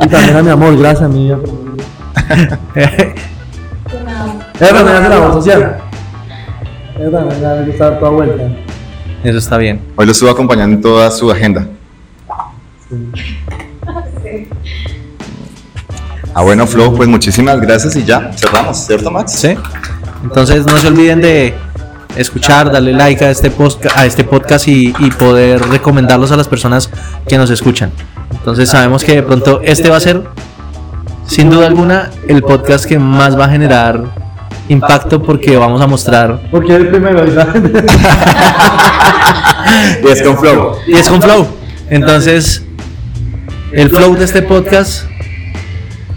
[0.00, 1.38] Y también a mi amor, gracias, mi vida.
[4.60, 5.78] Ella también hace labor social.
[6.98, 8.44] Ella también que estar toda vuelta.
[9.24, 9.80] Eso está bien.
[9.96, 11.66] Hoy lo estuvo acompañando en toda su agenda.
[16.34, 19.32] Ah, bueno, Flow, pues muchísimas gracias y ya, cerramos, ¿cierto, Max?
[19.32, 19.54] ¿Sí?
[20.24, 21.54] Entonces no se olviden de
[22.16, 26.48] escuchar, darle like a este, posca- a este podcast y, y poder recomendarlos a las
[26.48, 26.88] personas
[27.28, 27.90] que nos escuchan.
[28.30, 30.22] Entonces sabemos que de pronto este va a ser,
[31.26, 34.02] sin duda alguna, el podcast que más va a generar
[34.68, 36.40] impacto porque vamos a mostrar...
[36.50, 37.24] Porque el primero.
[40.02, 40.72] Y es con Flow.
[40.86, 41.46] Y es con flow.
[41.88, 42.62] Entonces,
[43.72, 45.04] el flow de este podcast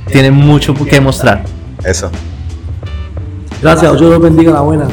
[0.07, 1.43] tiene mucho que mostrar.
[1.83, 2.09] Eso,
[3.61, 4.87] Gracias, Dios los bendiga la buena.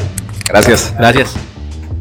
[0.47, 0.93] gracias.
[0.97, 1.35] Gracias.